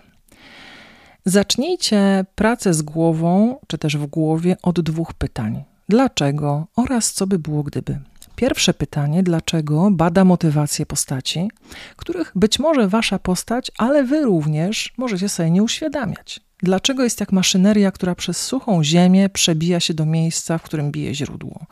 Zacznijcie 1.25 2.25
pracę 2.35 2.73
z 2.73 2.81
głową, 2.81 3.59
czy 3.67 3.77
też 3.77 3.97
w 3.97 4.05
głowie 4.05 4.57
od 4.63 4.81
dwóch 4.81 5.13
pytań: 5.13 5.63
dlaczego 5.89 6.67
oraz 6.75 7.13
co 7.13 7.27
by 7.27 7.39
było 7.39 7.63
gdyby. 7.63 7.99
Pierwsze 8.35 8.73
pytanie, 8.73 9.23
dlaczego 9.23 9.91
bada 9.91 10.25
motywację 10.25 10.85
postaci, 10.85 11.51
których 11.95 12.31
być 12.35 12.59
może 12.59 12.87
wasza 12.87 13.19
postać, 13.19 13.71
ale 13.77 14.03
wy 14.03 14.21
również 14.21 14.93
możecie 14.97 15.29
sobie 15.29 15.51
nie 15.51 15.63
uświadamiać. 15.63 16.39
Dlaczego 16.63 17.03
jest 17.03 17.19
jak 17.19 17.31
maszyneria, 17.31 17.91
która 17.91 18.15
przez 18.15 18.37
suchą 18.37 18.83
ziemię 18.83 19.29
przebija 19.29 19.79
się 19.79 19.93
do 19.93 20.05
miejsca, 20.05 20.57
w 20.57 20.63
którym 20.63 20.91
bije 20.91 21.15
źródło? 21.15 21.65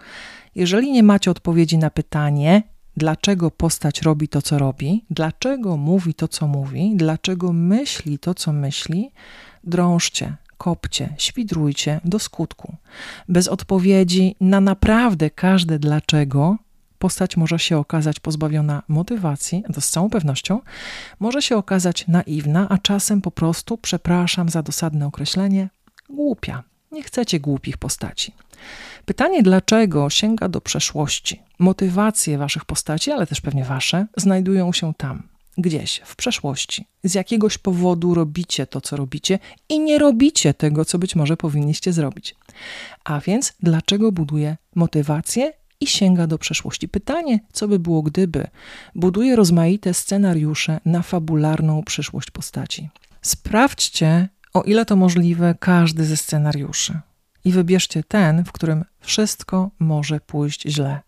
Jeżeli 0.56 0.92
nie 0.92 1.04
macie 1.04 1.32
odpowiedzi 1.32 1.78
na 1.78 1.90
pytanie, 1.90 2.64
dlaczego 2.98 3.52
postać 3.52 4.02
robi 4.02 4.28
to, 4.28 4.42
co 4.42 4.58
robi, 4.58 5.06
dlaczego 5.10 5.78
mówi 5.78 6.14
to, 6.14 6.28
co 6.28 6.48
mówi, 6.48 6.92
dlaczego 6.96 7.54
myśli 7.54 8.20
to, 8.20 8.34
co 8.34 8.54
myśli, 8.54 9.12
drążcie, 9.64 10.36
kopcie, 10.64 11.16
świdrujcie 11.18 12.02
do 12.06 12.20
skutku. 12.20 12.76
Bez 13.30 13.48
odpowiedzi 13.48 14.36
na 14.42 14.62
naprawdę 14.62 15.30
każde 15.30 15.80
dlaczego 15.80 16.58
postać 17.00 17.38
może 17.38 17.60
się 17.60 17.78
okazać 17.78 18.20
pozbawiona 18.20 18.84
motywacji, 18.88 19.64
to 19.74 19.82
z 19.82 19.90
całą 19.90 20.10
pewnością, 20.10 20.62
może 21.20 21.42
się 21.42 21.58
okazać 21.58 22.08
naiwna, 22.08 22.68
a 22.70 22.78
czasem 22.78 23.22
po 23.22 23.32
prostu, 23.32 23.78
przepraszam 23.78 24.50
za 24.50 24.64
dosadne 24.64 25.06
określenie, 25.06 25.70
głupia. 26.10 26.64
Nie 26.92 27.04
chcecie 27.04 27.40
głupich 27.40 27.78
postaci. 27.78 28.34
Pytanie 29.06 29.44
dlaczego 29.44 30.10
sięga 30.10 30.50
do 30.50 30.62
przeszłości. 30.62 31.42
Motywacje 31.60 32.38
waszych 32.38 32.66
postaci, 32.66 33.12
ale 33.12 33.28
też 33.28 33.42
pewnie 33.42 33.66
wasze, 33.66 34.06
znajdują 34.18 34.74
się 34.74 34.94
tam, 34.94 35.24
gdzieś 35.58 36.02
w 36.06 36.16
przeszłości. 36.16 36.88
Z 37.04 37.14
jakiegoś 37.14 37.58
powodu 37.58 38.14
robicie 38.14 38.68
to, 38.68 38.82
co 38.82 38.96
robicie 38.96 39.40
i 39.70 39.80
nie 39.80 40.00
robicie 40.00 40.54
tego, 40.54 40.86
co 40.86 41.00
być 41.00 41.16
może 41.16 41.38
powinniście 41.38 41.94
zrobić. 41.94 42.36
A 43.04 43.20
więc 43.20 43.54
dlaczego 43.60 44.12
buduje 44.12 44.58
motywację 44.76 45.54
i 45.80 45.88
sięga 45.88 46.28
do 46.28 46.38
przeszłości. 46.38 46.88
Pytanie, 46.88 47.40
co 47.54 47.68
by 47.68 47.80
było 47.80 48.02
gdyby, 48.02 48.48
buduje 48.96 49.36
rozmaite 49.36 49.94
scenariusze 49.94 50.80
na 50.86 51.02
fabularną 51.02 51.84
przyszłość 51.84 52.32
postaci. 52.32 52.90
Sprawdźcie, 53.22 54.30
o 54.54 54.62
ile 54.62 54.86
to 54.86 54.96
możliwe, 54.96 55.56
każdy 55.60 56.06
ze 56.06 56.18
scenariuszy 56.18 57.00
i 57.46 57.52
wybierzcie 57.52 58.04
ten, 58.04 58.46
w 58.46 58.52
którym 58.52 58.86
wszystko 59.00 59.72
może 59.80 60.20
pójść 60.20 60.62
źle. 60.62 61.02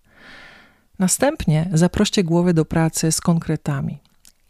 Następnie 0.99 1.69
zaproście 1.73 2.23
głowę 2.23 2.53
do 2.53 2.65
pracy 2.65 3.11
z 3.11 3.21
konkretami. 3.21 3.99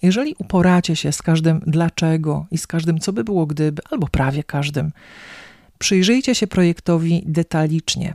Jeżeli 0.02 0.36
uporacie 0.38 0.96
się 0.96 1.12
z 1.12 1.22
każdym 1.22 1.62
dlaczego 1.68 2.46
i 2.52 2.58
z 2.58 2.68
każdym 2.68 3.00
co 3.00 3.14
by 3.14 3.24
było 3.24 3.46
gdyby, 3.46 3.82
albo 3.92 4.08
prawie 4.08 4.44
każdym, 4.44 4.92
przyjrzyjcie 5.80 6.36
się 6.36 6.48
projektowi 6.48 7.24
detalicznie. 7.26 8.14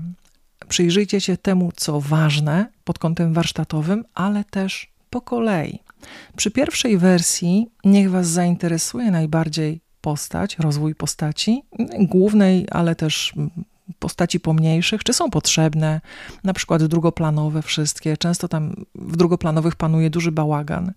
Przyjrzyjcie 0.68 1.20
się 1.20 1.36
temu, 1.36 1.72
co 1.76 2.00
ważne 2.00 2.66
pod 2.84 2.98
kątem 2.98 3.32
warsztatowym, 3.32 4.04
ale 4.14 4.44
też 4.44 4.92
po 5.10 5.20
kolei. 5.20 5.78
Przy 6.36 6.50
pierwszej 6.50 6.98
wersji 6.98 7.70
niech 7.84 8.10
Was 8.10 8.28
zainteresuje 8.28 9.10
najbardziej 9.10 9.80
postać, 10.00 10.58
rozwój 10.58 10.94
postaci, 10.94 11.62
głównej, 11.98 12.66
ale 12.70 12.94
też 12.94 13.34
postaci 13.98 14.40
pomniejszych, 14.40 15.04
czy 15.04 15.12
są 15.12 15.30
potrzebne, 15.30 16.00
na 16.44 16.52
przykład 16.52 16.84
drugoplanowe 16.84 17.62
wszystkie. 17.62 18.16
Często 18.16 18.48
tam 18.48 18.74
w 18.94 19.16
drugoplanowych 19.16 19.76
panuje 19.76 20.10
duży 20.10 20.32
bałagan. 20.32 20.92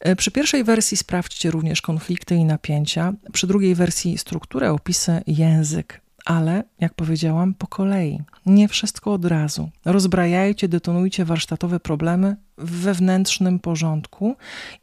E, 0.00 0.16
przy 0.16 0.30
pierwszej 0.30 0.64
wersji 0.64 0.96
sprawdźcie 0.96 1.50
również 1.50 1.82
konflikty 1.82 2.34
i 2.34 2.44
napięcia, 2.44 3.12
przy 3.32 3.46
drugiej 3.46 3.74
wersji 3.74 4.18
strukturę, 4.18 4.72
opisy, 4.72 5.22
język, 5.26 6.00
ale 6.24 6.64
jak 6.80 6.94
powiedziałam, 6.94 7.54
po 7.54 7.66
kolei. 7.66 8.20
Nie 8.46 8.68
wszystko 8.68 9.12
od 9.12 9.24
razu. 9.24 9.70
Rozbrajajcie, 9.84 10.68
detonujcie 10.68 11.24
warsztatowe 11.24 11.80
problemy 11.80 12.36
w 12.58 12.70
wewnętrznym 12.70 13.58
porządku 13.58 14.36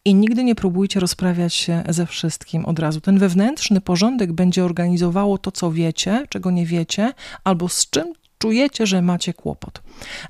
i 0.06 0.16
nigdy 0.16 0.44
nie 0.44 0.56
próbujcie 0.56 1.00
rozprawiać 1.00 1.54
się 1.54 1.84
ze 1.90 2.06
wszystkim 2.06 2.66
od 2.66 2.80
razu. 2.80 3.02
Ten 3.02 3.20
wewnętrzny 3.20 3.82
porządek 3.82 4.34
będzie 4.34 4.66
organizowało 4.66 5.38
to, 5.38 5.52
co 5.52 5.72
wiecie, 5.72 6.26
czego 6.30 6.52
nie 6.52 6.66
wiecie, 6.66 7.14
albo 7.44 7.70
z 7.70 7.90
czym 7.90 8.14
czujecie, 8.38 8.88
że 8.88 9.02
macie 9.02 9.34
kłopot. 9.34 9.82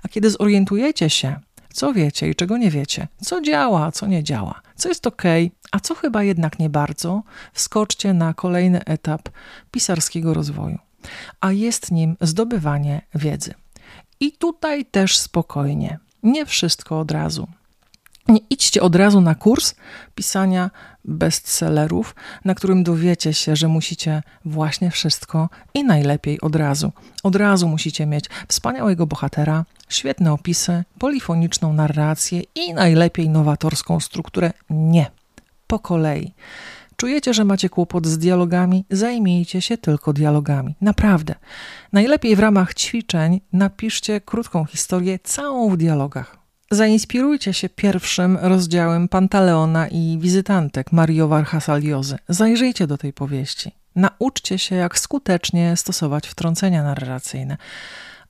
A 0.03 0.07
kiedy 0.07 0.29
zorientujecie 0.29 1.09
się, 1.09 1.39
co 1.73 1.93
wiecie 1.93 2.29
i 2.29 2.35
czego 2.35 2.57
nie 2.57 2.71
wiecie, 2.71 3.07
co 3.21 3.41
działa, 3.41 3.85
a 3.85 3.91
co 3.91 4.07
nie 4.07 4.23
działa, 4.23 4.61
co 4.77 4.89
jest 4.89 5.07
ok, 5.07 5.23
a 5.71 5.79
co 5.79 5.95
chyba 5.95 6.23
jednak 6.23 6.59
nie 6.59 6.69
bardzo, 6.69 7.23
wskoczcie 7.53 8.13
na 8.13 8.33
kolejny 8.33 8.85
etap 8.85 9.29
pisarskiego 9.71 10.33
rozwoju, 10.33 10.77
a 11.41 11.51
jest 11.51 11.91
nim 11.91 12.17
zdobywanie 12.21 13.01
wiedzy. 13.15 13.53
I 14.19 14.31
tutaj 14.31 14.85
też 14.85 15.17
spokojnie, 15.17 15.99
nie 16.23 16.45
wszystko 16.45 16.99
od 16.99 17.11
razu. 17.11 17.47
Nie 18.29 18.39
idźcie 18.49 18.81
od 18.81 18.95
razu 18.95 19.21
na 19.21 19.35
kurs 19.35 19.75
pisania 20.15 20.71
bestsellerów, 21.05 22.15
na 22.45 22.55
którym 22.55 22.83
dowiecie 22.83 23.33
się, 23.33 23.55
że 23.55 23.67
musicie 23.67 24.23
właśnie 24.45 24.91
wszystko 24.91 25.49
i 25.73 25.83
najlepiej 25.83 26.41
od 26.41 26.55
razu. 26.55 26.91
Od 27.23 27.35
razu 27.35 27.67
musicie 27.67 28.05
mieć 28.05 28.25
wspaniałego 28.47 29.07
bohatera, 29.07 29.65
świetne 29.89 30.33
opisy, 30.33 30.83
polifoniczną 30.99 31.73
narrację 31.73 32.41
i 32.55 32.73
najlepiej 32.73 33.29
nowatorską 33.29 33.99
strukturę. 33.99 34.51
Nie, 34.69 35.11
po 35.67 35.79
kolei. 35.79 36.33
Czujecie, 36.95 37.33
że 37.33 37.45
macie 37.45 37.69
kłopot 37.69 38.07
z 38.07 38.17
dialogami? 38.17 38.85
Zajmijcie 38.91 39.61
się 39.61 39.77
tylko 39.77 40.13
dialogami. 40.13 40.75
Naprawdę. 40.81 41.35
Najlepiej 41.93 42.35
w 42.35 42.39
ramach 42.39 42.73
ćwiczeń 42.73 43.41
napiszcie 43.53 44.21
krótką 44.21 44.65
historię, 44.65 45.19
całą 45.19 45.69
w 45.69 45.77
dialogach. 45.77 46.46
Zainspirujcie 46.71 47.53
się 47.53 47.69
pierwszym 47.69 48.37
rozdziałem 48.41 49.07
Pantaleona 49.07 49.87
i 49.87 50.17
wizytantek 50.21 50.91
Mario 50.91 51.27
Vargas 51.27 51.67
Zajrzyjcie 52.29 52.87
do 52.87 52.97
tej 52.97 53.13
powieści. 53.13 53.71
Nauczcie 53.95 54.59
się, 54.59 54.75
jak 54.75 54.99
skutecznie 54.99 55.77
stosować 55.77 56.27
wtrącenia 56.27 56.83
narracyjne. 56.83 57.57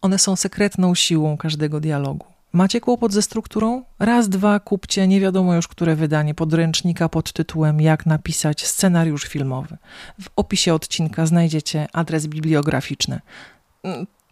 One 0.02 0.20
są 0.20 0.36
sekretną 0.36 0.96
siłą 0.96 1.38
każdego 1.38 1.80
dialogu. 1.80 2.26
Macie 2.54 2.82
kłopot 2.82 3.14
ze 3.14 3.22
strukturą? 3.22 3.84
Raz, 4.00 4.30
dwa, 4.30 4.60
kupcie 4.60 5.08
nie 5.08 5.22
wiadomo 5.22 5.56
już 5.56 5.68
które 5.68 5.96
wydanie 5.96 6.36
podręcznika 6.36 7.10
pod 7.10 7.34
tytułem 7.34 7.82
Jak 7.82 8.06
napisać 8.06 8.68
scenariusz 8.68 9.24
filmowy. 9.24 9.78
W 10.22 10.30
opisie 10.36 10.74
odcinka 10.74 11.26
znajdziecie 11.26 11.88
adres 11.94 12.28
bibliograficzny. 12.28 13.22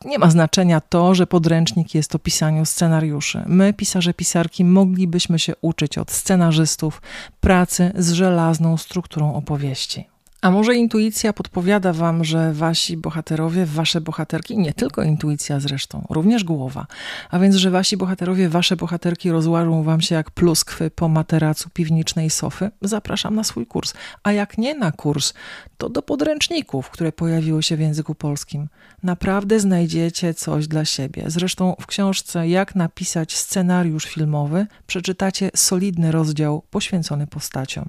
Nie 0.06 0.20
ma 0.20 0.30
znaczenia 0.30 0.82
to, 0.82 1.16
że 1.16 1.28
podręcznik 1.28 1.96
jest 1.96 2.16
o 2.16 2.20
pisaniu 2.20 2.66
scenariuszy. 2.66 3.44
My, 3.46 3.74
pisarze, 3.74 4.14
pisarki, 4.14 4.66
moglibyśmy 4.66 5.40
się 5.40 5.54
uczyć 5.62 5.98
od 5.98 6.12
scenarzystów 6.12 7.02
pracy 7.42 7.92
z 7.96 8.12
żelazną 8.12 8.78
strukturą 8.78 9.36
opowieści. 9.36 10.15
A 10.46 10.52
może 10.52 10.76
intuicja 10.76 11.34
podpowiada 11.34 11.94
wam, 11.94 12.24
że 12.24 12.54
wasi 12.54 12.98
bohaterowie, 12.98 13.66
wasze 13.66 14.02
bohaterki, 14.02 14.58
nie 14.58 14.74
tylko 14.74 15.04
intuicja 15.04 15.60
zresztą, 15.60 16.06
również 16.10 16.44
głowa, 16.44 16.88
a 17.30 17.40
więc, 17.40 17.56
że 17.56 17.72
wasi 17.72 17.98
bohaterowie, 17.98 18.50
wasze 18.50 18.76
bohaterki 18.76 19.32
rozłażą 19.32 19.84
wam 19.84 20.02
się 20.02 20.16
jak 20.16 20.32
pluskwy 20.32 20.92
po 20.92 21.08
materacu 21.08 21.70
piwnicznej 21.70 22.30
sofy? 22.30 22.72
Zapraszam 22.82 23.36
na 23.36 23.44
swój 23.44 23.66
kurs. 23.66 23.94
A 24.24 24.32
jak 24.32 24.58
nie 24.58 24.76
na 24.76 24.92
kurs, 24.92 25.34
to 25.78 25.90
do 25.90 26.02
podręczników, 26.02 26.90
które 26.90 27.12
pojawiły 27.12 27.64
się 27.64 27.78
w 27.78 27.80
języku 27.80 28.16
polskim. 28.16 28.68
Naprawdę 29.04 29.60
znajdziecie 29.60 30.34
coś 30.34 30.68
dla 30.68 30.86
siebie. 30.86 31.24
Zresztą 31.28 31.76
w 31.82 31.86
książce 31.86 32.48
Jak 32.48 32.76
napisać 32.76 33.36
scenariusz 33.36 34.06
filmowy 34.06 34.68
przeczytacie 34.88 35.52
solidny 35.56 36.12
rozdział 36.12 36.64
poświęcony 36.70 37.28
postaciom. 37.28 37.86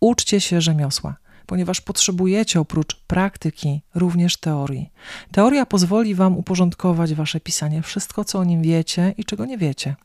Uczcie 0.00 0.40
się 0.40 0.60
rzemiosła 0.60 1.16
ponieważ 1.46 1.80
potrzebujecie 1.80 2.60
oprócz 2.60 2.96
praktyki 3.06 3.80
również 3.94 4.36
teorii. 4.36 4.90
Teoria 5.32 5.66
pozwoli 5.66 6.14
Wam 6.14 6.36
uporządkować 6.36 7.14
Wasze 7.14 7.40
pisanie, 7.40 7.82
wszystko 7.82 8.24
co 8.24 8.38
o 8.38 8.44
nim 8.44 8.62
wiecie 8.62 9.14
i 9.18 9.24
czego 9.24 9.44
nie 9.44 9.58
wiecie. 9.58 9.96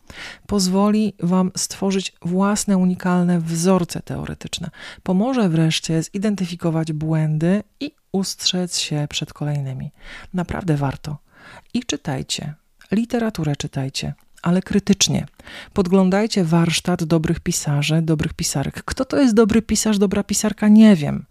Pozwoli 0.48 1.14
Wam 1.20 1.52
stworzyć 1.58 2.14
własne 2.22 2.78
unikalne 2.78 3.40
wzorce 3.40 4.02
teoretyczne. 4.02 4.70
Pomoże 5.04 5.50
wreszcie 5.50 6.04
zidentyfikować 6.04 6.94
błędy 6.94 7.64
i 7.80 7.92
ustrzec 8.12 8.78
się 8.78 9.08
przed 9.10 9.34
kolejnymi. 9.34 9.92
Naprawdę 10.34 10.78
warto. 10.78 11.18
I 11.74 11.84
czytajcie. 11.84 12.54
Literaturę 12.92 13.56
czytajcie 13.56 14.14
ale 14.42 14.62
krytycznie. 14.62 15.26
Podglądajcie 15.74 16.44
warsztat 16.44 17.04
dobrych 17.04 17.40
pisarzy, 17.40 18.02
dobrych 18.02 18.34
pisarek. 18.34 18.84
Kto 18.86 19.06
to 19.06 19.18
jest 19.18 19.34
dobry 19.34 19.62
pisarz, 19.62 19.98
dobra 19.98 20.24
pisarka, 20.24 20.68
nie 20.68 20.96
wiem. 20.96 21.26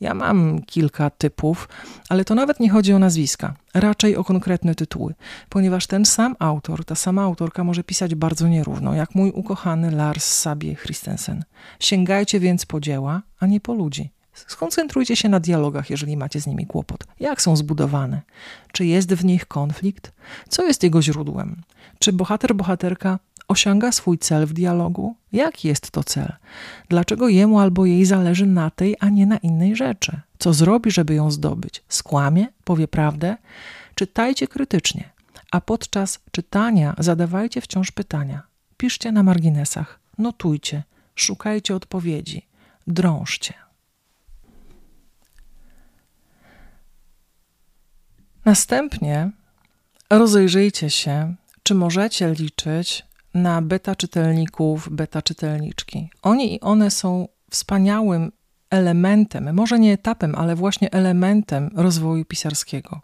Ja 0.00 0.14
mam 0.14 0.62
kilka 0.62 1.10
typów, 1.10 1.68
ale 2.08 2.24
to 2.24 2.34
nawet 2.34 2.60
nie 2.60 2.70
chodzi 2.70 2.92
o 2.92 2.98
nazwiska, 2.98 3.54
raczej 3.74 4.16
o 4.16 4.24
konkretne 4.24 4.74
tytuły, 4.74 5.14
ponieważ 5.48 5.86
ten 5.86 6.04
sam 6.04 6.36
autor, 6.38 6.84
ta 6.84 6.94
sama 6.94 7.22
autorka 7.22 7.64
może 7.64 7.84
pisać 7.84 8.14
bardzo 8.14 8.48
nierówno, 8.48 8.94
jak 8.94 9.14
mój 9.14 9.30
ukochany 9.30 9.90
Lars 9.90 10.24
Sabie 10.24 10.76
Christensen. 10.76 11.44
Sięgajcie 11.80 12.40
więc 12.40 12.66
po 12.66 12.80
dzieła, 12.80 13.22
a 13.40 13.46
nie 13.46 13.60
po 13.60 13.74
ludzi. 13.74 14.10
Skoncentrujcie 14.46 15.16
się 15.16 15.28
na 15.28 15.40
dialogach, 15.40 15.90
jeżeli 15.90 16.16
macie 16.16 16.40
z 16.40 16.46
nimi 16.46 16.66
kłopot. 16.66 17.04
Jak 17.20 17.42
są 17.42 17.56
zbudowane? 17.56 18.20
Czy 18.72 18.86
jest 18.86 19.14
w 19.14 19.24
nich 19.24 19.46
konflikt? 19.46 20.12
Co 20.48 20.66
jest 20.66 20.82
jego 20.82 21.02
źródłem? 21.02 21.62
Czy 21.98 22.12
bohater, 22.12 22.54
bohaterka 22.54 23.18
osiąga 23.48 23.92
swój 23.92 24.18
cel 24.18 24.46
w 24.46 24.52
dialogu? 24.52 25.14
Jaki 25.32 25.68
jest 25.68 25.90
to 25.90 26.04
cel? 26.04 26.32
Dlaczego 26.88 27.28
jemu 27.28 27.58
albo 27.58 27.86
jej 27.86 28.04
zależy 28.04 28.46
na 28.46 28.70
tej, 28.70 28.96
a 29.00 29.08
nie 29.08 29.26
na 29.26 29.36
innej 29.36 29.76
rzeczy? 29.76 30.20
Co 30.38 30.52
zrobi, 30.54 30.90
żeby 30.90 31.14
ją 31.14 31.30
zdobyć? 31.30 31.82
Skłamie? 31.88 32.46
Powie 32.64 32.88
prawdę? 32.88 33.36
Czytajcie 33.94 34.46
krytycznie, 34.46 35.10
a 35.50 35.60
podczas 35.60 36.18
czytania 36.30 36.94
zadawajcie 36.98 37.60
wciąż 37.60 37.90
pytania. 37.90 38.42
Piszcie 38.76 39.12
na 39.12 39.22
marginesach, 39.22 40.00
notujcie, 40.18 40.82
szukajcie 41.14 41.74
odpowiedzi, 41.74 42.46
drążcie. 42.86 43.54
Następnie 48.48 49.30
rozejrzyjcie 50.10 50.90
się, 50.90 51.34
czy 51.62 51.74
możecie 51.74 52.32
liczyć 52.32 53.06
na 53.34 53.62
beta 53.62 53.96
czytelników, 53.96 54.88
beta 54.90 55.22
czytelniczki. 55.22 56.10
Oni 56.22 56.54
i 56.54 56.60
one 56.60 56.90
są 56.90 57.28
wspaniałym 57.50 58.32
elementem, 58.70 59.54
może 59.54 59.78
nie 59.78 59.92
etapem, 59.92 60.34
ale 60.34 60.56
właśnie 60.56 60.92
elementem 60.92 61.70
rozwoju 61.74 62.24
pisarskiego. 62.24 63.00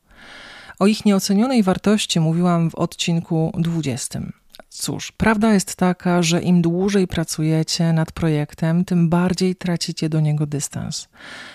O 0.78 0.86
ich 0.86 1.04
nieocenionej 1.04 1.62
wartości 1.62 2.20
mówiłam 2.20 2.70
w 2.70 2.74
odcinku 2.74 3.52
20. 3.58 4.20
Cóż, 4.68 5.12
prawda 5.12 5.52
jest 5.52 5.76
taka, 5.76 6.22
że 6.22 6.42
im 6.42 6.62
dłużej 6.62 7.06
pracujecie 7.06 7.92
nad 7.92 8.12
projektem, 8.12 8.84
tym 8.84 9.08
bardziej 9.08 9.56
tracicie 9.56 10.08
do 10.08 10.20
niego 10.20 10.46
dystans. 10.46 11.08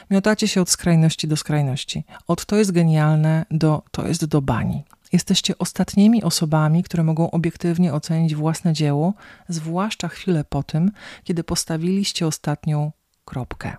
Miotacie 0.10 0.48
się 0.48 0.62
od 0.62 0.70
skrajności 0.70 1.28
do 1.28 1.38
skrajności. 1.38 2.04
Od 2.28 2.46
to 2.46 2.56
jest 2.56 2.72
genialne 2.72 3.46
do 3.52 3.84
to 3.92 4.08
jest 4.08 4.26
do 4.26 4.42
bani. 4.42 4.84
Jesteście 5.14 5.58
ostatnimi 5.58 6.24
osobami, 6.24 6.84
które 6.84 7.04
mogą 7.04 7.32
obiektywnie 7.32 7.94
ocenić 7.94 8.36
własne 8.36 8.74
dzieło, 8.74 9.14
zwłaszcza 9.50 10.08
chwilę 10.08 10.44
po 10.44 10.64
tym, 10.64 10.92
kiedy 11.24 11.44
postawiliście 11.44 12.28
ostatnią 12.28 12.92
kropkę. 13.26 13.78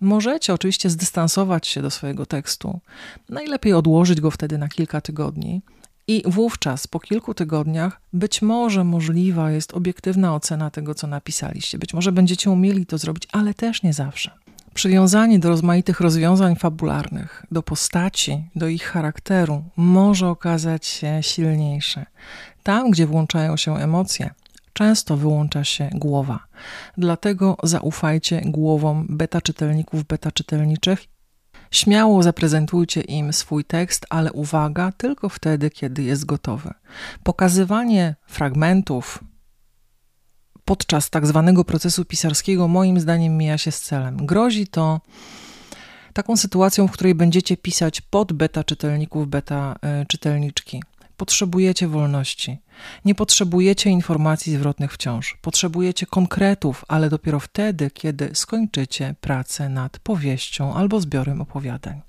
Możecie 0.00 0.54
oczywiście 0.54 0.90
zdystansować 0.90 1.66
się 1.66 1.82
do 1.82 1.90
swojego 1.90 2.26
tekstu. 2.26 2.80
Najlepiej 3.28 3.72
odłożyć 3.72 4.20
go 4.20 4.30
wtedy 4.30 4.58
na 4.58 4.68
kilka 4.68 5.00
tygodni. 5.00 5.62
I 6.06 6.22
wówczas, 6.26 6.86
po 6.86 7.00
kilku 7.00 7.34
tygodniach, 7.34 8.00
być 8.12 8.42
może 8.42 8.84
możliwa 8.84 9.50
jest 9.50 9.74
obiektywna 9.74 10.34
ocena 10.34 10.70
tego, 10.70 10.94
co 10.94 11.06
napisaliście. 11.06 11.78
Być 11.78 11.94
może 11.94 12.12
będziecie 12.12 12.50
umieli 12.50 12.86
to 12.86 12.98
zrobić, 12.98 13.28
ale 13.32 13.54
też 13.54 13.82
nie 13.82 13.92
zawsze. 13.92 14.30
Przywiązanie 14.74 15.38
do 15.38 15.48
rozmaitych 15.48 16.00
rozwiązań 16.00 16.56
fabularnych, 16.56 17.46
do 17.50 17.62
postaci, 17.62 18.44
do 18.56 18.68
ich 18.68 18.82
charakteru 18.82 19.64
może 19.76 20.28
okazać 20.28 20.86
się 20.86 21.18
silniejsze. 21.20 22.06
Tam, 22.62 22.90
gdzie 22.90 23.06
włączają 23.06 23.56
się 23.56 23.76
emocje, 23.76 24.30
często 24.72 25.16
wyłącza 25.16 25.64
się 25.64 25.90
głowa. 25.94 26.46
Dlatego 26.98 27.56
zaufajcie 27.62 28.42
głowom 28.44 29.06
beta 29.10 29.40
czytelników, 29.40 30.04
beta 30.04 30.32
czytelniczych. 30.32 31.04
Śmiało 31.72 32.22
zaprezentujcie 32.22 33.00
im 33.00 33.32
swój 33.32 33.64
tekst, 33.64 34.06
ale 34.10 34.32
uwaga, 34.32 34.92
tylko 34.92 35.28
wtedy, 35.28 35.70
kiedy 35.70 36.02
jest 36.02 36.24
gotowy. 36.24 36.70
Pokazywanie 37.22 38.14
fragmentów, 38.26 39.24
podczas 40.64 41.10
tak 41.10 41.26
zwanego 41.26 41.64
procesu 41.64 42.04
pisarskiego, 42.04 42.68
moim 42.68 43.00
zdaniem, 43.00 43.36
mija 43.36 43.58
się 43.58 43.72
z 43.72 43.80
celem. 43.80 44.26
Grozi 44.26 44.66
to 44.66 45.00
taką 46.12 46.36
sytuacją, 46.36 46.88
w 46.88 46.92
której 46.92 47.14
będziecie 47.14 47.56
pisać 47.56 48.00
pod 48.00 48.32
beta 48.32 48.64
czytelników, 48.64 49.28
beta 49.28 49.76
y, 50.02 50.06
czytelniczki. 50.06 50.82
Potrzebujecie 51.22 51.88
wolności. 51.88 52.58
Nie 53.04 53.14
potrzebujecie 53.14 53.90
informacji 53.90 54.56
zwrotnych 54.56 54.92
wciąż. 54.92 55.38
Potrzebujecie 55.42 56.06
konkretów, 56.06 56.84
ale 56.88 57.10
dopiero 57.10 57.40
wtedy, 57.40 57.90
kiedy 57.90 58.30
skończycie 58.34 59.14
pracę 59.20 59.68
nad 59.68 59.98
powieścią 59.98 60.74
albo 60.74 61.00
zbiorem 61.00 61.40
opowiadań. 61.40 62.00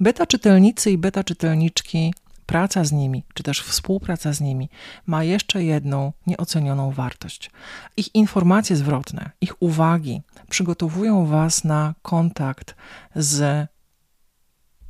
Beta 0.00 0.26
czytelnicy 0.26 0.90
i 0.90 0.98
beta 0.98 1.24
czytelniczki 1.24 2.14
praca 2.46 2.84
z 2.84 2.92
nimi, 2.92 3.24
czy 3.34 3.42
też 3.42 3.60
współpraca 3.62 4.32
z 4.32 4.40
nimi 4.40 4.68
ma 5.06 5.24
jeszcze 5.24 5.64
jedną 5.64 6.12
nieocenioną 6.26 6.90
wartość. 6.90 7.50
Ich 7.96 8.14
informacje 8.14 8.76
zwrotne, 8.76 9.30
ich 9.40 9.62
uwagi 9.62 10.22
przygotowują 10.48 11.26
Was 11.26 11.64
na 11.64 11.94
kontakt 12.02 12.74
z 13.16 13.68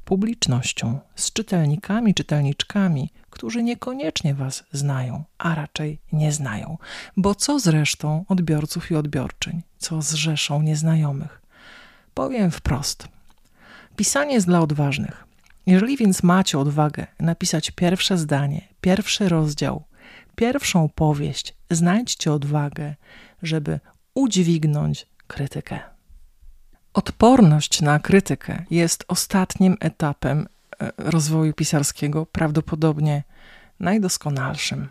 publicznością, 0.04 0.98
z 1.14 1.32
czytelnikami, 1.32 2.14
czytelniczkami, 2.14 3.10
którzy 3.32 3.62
niekoniecznie 3.62 4.34
Was 4.34 4.64
znają, 4.72 5.24
a 5.38 5.54
raczej 5.54 5.98
nie 6.12 6.32
znają. 6.32 6.78
Bo 7.16 7.34
co 7.34 7.58
z 7.58 7.66
resztą 7.66 8.24
odbiorców 8.28 8.90
i 8.90 8.94
odbiorczyń? 8.94 9.62
Co 9.78 10.02
z 10.02 10.12
rzeszą 10.12 10.62
nieznajomych? 10.62 11.42
Powiem 12.14 12.50
wprost. 12.50 13.08
Pisanie 13.96 14.34
jest 14.34 14.46
dla 14.46 14.60
odważnych. 14.60 15.24
Jeżeli 15.66 15.96
więc 15.96 16.22
macie 16.22 16.58
odwagę 16.58 17.06
napisać 17.20 17.70
pierwsze 17.70 18.18
zdanie, 18.18 18.68
pierwszy 18.80 19.28
rozdział, 19.28 19.84
pierwszą 20.36 20.88
powieść, 20.88 21.54
znajdźcie 21.70 22.32
odwagę, 22.32 22.94
żeby 23.42 23.80
udźwignąć 24.14 25.06
krytykę. 25.26 25.80
Odporność 26.94 27.80
na 27.80 27.98
krytykę 27.98 28.64
jest 28.70 29.04
ostatnim 29.08 29.76
etapem 29.80 30.46
rozwoju 30.98 31.52
pisarskiego, 31.52 32.26
prawdopodobnie 32.26 33.22
najdoskonalszym. 33.80 34.88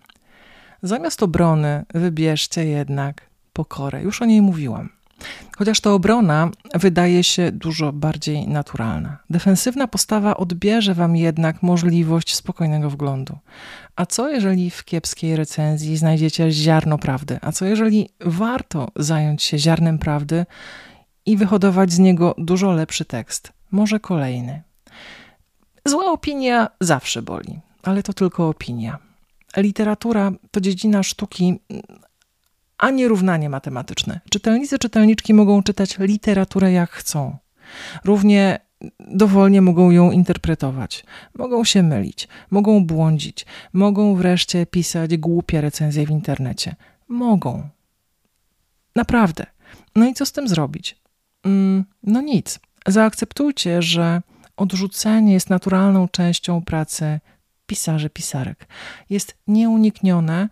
Zamiast 0.83 1.23
obrony 1.23 1.85
wybierzcie 1.93 2.65
jednak 2.65 3.21
pokorę. 3.53 4.03
Już 4.03 4.21
o 4.21 4.25
niej 4.25 4.41
mówiłam. 4.41 4.89
Chociaż 5.57 5.81
ta 5.81 5.91
obrona 5.91 6.49
wydaje 6.73 7.23
się 7.23 7.51
dużo 7.51 7.93
bardziej 7.93 8.47
naturalna. 8.47 9.17
Defensywna 9.29 9.87
postawa 9.87 10.37
odbierze 10.37 10.93
wam 10.93 11.15
jednak 11.15 11.63
możliwość 11.63 12.35
spokojnego 12.35 12.89
wglądu. 12.89 13.37
A 13.95 14.05
co 14.05 14.29
jeżeli 14.29 14.69
w 14.69 14.85
kiepskiej 14.85 15.35
recenzji 15.35 15.97
znajdziecie 15.97 16.51
ziarno 16.51 16.97
prawdy? 16.97 17.39
A 17.41 17.51
co 17.51 17.65
jeżeli 17.65 18.09
warto 18.19 18.91
zająć 18.95 19.43
się 19.43 19.59
ziarnem 19.59 19.99
prawdy 19.99 20.45
i 21.25 21.37
wyhodować 21.37 21.91
z 21.91 21.99
niego 21.99 22.35
dużo 22.37 22.71
lepszy 22.71 23.05
tekst? 23.05 23.53
Może 23.71 23.99
kolejny. 23.99 24.61
Zła 25.85 26.11
opinia 26.11 26.67
zawsze 26.81 27.21
boli, 27.21 27.59
ale 27.83 28.03
to 28.03 28.13
tylko 28.13 28.49
opinia. 28.49 28.97
Literatura 29.57 30.31
to 30.51 30.61
dziedzina 30.61 31.03
sztuki 31.03 31.59
a 32.81 32.89
nie 32.89 33.07
równanie 33.07 33.49
matematyczne. 33.49 34.19
Czytelnicy, 34.29 34.79
czytelniczki 34.79 35.33
mogą 35.33 35.63
czytać 35.63 35.99
literaturę 35.99 36.71
jak 36.71 36.91
chcą. 36.91 37.37
Równie 38.03 38.59
dowolnie 38.99 39.61
mogą 39.61 39.91
ją 39.91 40.11
interpretować, 40.11 41.05
mogą 41.35 41.63
się 41.63 41.83
mylić, 41.83 42.27
mogą 42.51 42.85
błądzić, 42.85 43.45
mogą 43.73 44.15
wreszcie 44.15 44.65
pisać 44.65 45.17
głupie 45.17 45.61
recenzje 45.61 46.05
w 46.05 46.09
internecie. 46.09 46.75
Mogą. 47.07 47.69
Naprawdę. 48.95 49.45
No 49.95 50.07
i 50.07 50.13
co 50.13 50.25
z 50.25 50.31
tym 50.31 50.47
zrobić? 50.47 50.97
Mm, 51.43 51.85
no 52.03 52.21
nic. 52.21 52.59
Zaakceptujcie, 52.87 53.81
że 53.81 54.21
odrzucenie 54.61 55.33
jest 55.33 55.49
naturalną 55.49 56.07
częścią 56.07 56.61
pracy 56.61 57.19
pisarzy, 57.65 58.09
pisarek. 58.09 58.67
Jest 59.09 59.37
nieuniknione, 59.47 60.49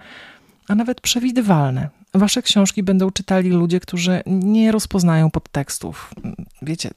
a 0.68 0.76
nawet 0.76 1.02
przewidywalne. 1.02 1.90
Wasze 2.14 2.42
książki 2.42 2.84
będą 2.84 3.12
czytali 3.12 3.50
ludzie, 3.50 3.80
którzy 3.80 4.22
nie 4.26 4.72
rozpoznają 4.72 5.32
podtekstów. 5.32 6.14
Wiecie, 6.62 6.90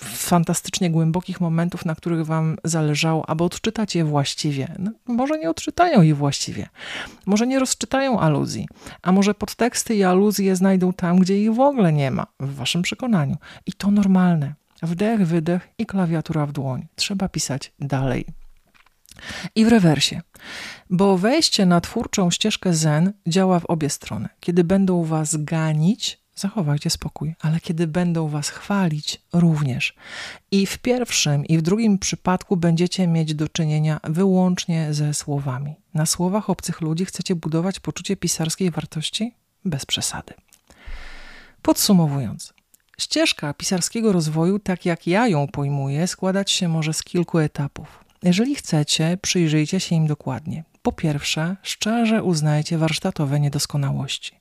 fantastycznie 0.00 0.90
głębokich 0.90 1.40
momentów, 1.40 1.84
na 1.84 1.94
których 1.94 2.26
wam 2.26 2.56
zależało, 2.64 3.30
aby 3.30 3.44
odczytać 3.44 3.94
je 3.96 4.04
właściwie. 4.04 4.74
No, 4.78 4.90
może 5.06 5.38
nie 5.38 5.50
odczytają 5.50 6.02
ich 6.02 6.16
właściwie, 6.16 6.68
może 7.26 7.46
nie 7.46 7.58
rozczytają 7.58 8.20
aluzji, 8.20 8.68
a 9.02 9.12
może 9.12 9.34
podteksty 9.34 9.94
i 9.94 10.04
aluzje 10.04 10.56
znajdą 10.56 10.92
tam, 10.92 11.18
gdzie 11.18 11.42
ich 11.42 11.54
w 11.54 11.60
ogóle 11.60 11.92
nie 11.92 12.10
ma, 12.10 12.26
w 12.40 12.54
waszym 12.54 12.82
przekonaniu. 12.82 13.36
I 13.66 13.72
to 13.72 13.90
normalne. 13.90 14.54
Wdech, 14.86 15.26
wydech 15.26 15.68
i 15.78 15.86
klawiatura 15.86 16.46
w 16.46 16.52
dłoń. 16.52 16.86
Trzeba 16.94 17.28
pisać 17.28 17.72
dalej. 17.80 18.26
I 19.54 19.64
w 19.64 19.68
rewersie, 19.68 20.20
bo 20.90 21.18
wejście 21.18 21.66
na 21.66 21.80
twórczą 21.80 22.30
ścieżkę 22.30 22.74
Zen 22.74 23.12
działa 23.26 23.60
w 23.60 23.64
obie 23.64 23.90
strony. 23.90 24.28
Kiedy 24.40 24.64
będą 24.64 25.04
was 25.04 25.36
ganić, 25.36 26.20
zachowajcie 26.34 26.90
spokój, 26.90 27.34
ale 27.40 27.60
kiedy 27.60 27.86
będą 27.86 28.28
was 28.28 28.48
chwalić, 28.48 29.22
również. 29.32 29.94
I 30.50 30.66
w 30.66 30.78
pierwszym 30.78 31.46
i 31.46 31.58
w 31.58 31.62
drugim 31.62 31.98
przypadku 31.98 32.56
będziecie 32.56 33.06
mieć 33.06 33.34
do 33.34 33.48
czynienia 33.48 34.00
wyłącznie 34.04 34.94
ze 34.94 35.14
słowami. 35.14 35.74
Na 35.94 36.06
słowach 36.06 36.50
obcych 36.50 36.80
ludzi 36.80 37.04
chcecie 37.04 37.34
budować 37.34 37.80
poczucie 37.80 38.16
pisarskiej 38.16 38.70
wartości? 38.70 39.34
Bez 39.64 39.86
przesady. 39.86 40.34
Podsumowując, 41.62 42.54
ścieżka 42.98 43.54
pisarskiego 43.54 44.12
rozwoju, 44.12 44.58
tak 44.58 44.86
jak 44.86 45.06
ja 45.06 45.28
ją 45.28 45.48
pojmuję, 45.48 46.06
składać 46.06 46.50
się 46.50 46.68
może 46.68 46.92
z 46.92 47.02
kilku 47.02 47.38
etapów. 47.38 48.04
Jeżeli 48.22 48.54
chcecie, 48.54 49.18
przyjrzyjcie 49.22 49.80
się 49.80 49.96
im 49.96 50.06
dokładnie. 50.06 50.64
Po 50.82 50.92
pierwsze, 50.92 51.56
szczerze 51.62 52.22
uznajcie 52.22 52.78
warsztatowe 52.78 53.40
niedoskonałości. 53.40 54.32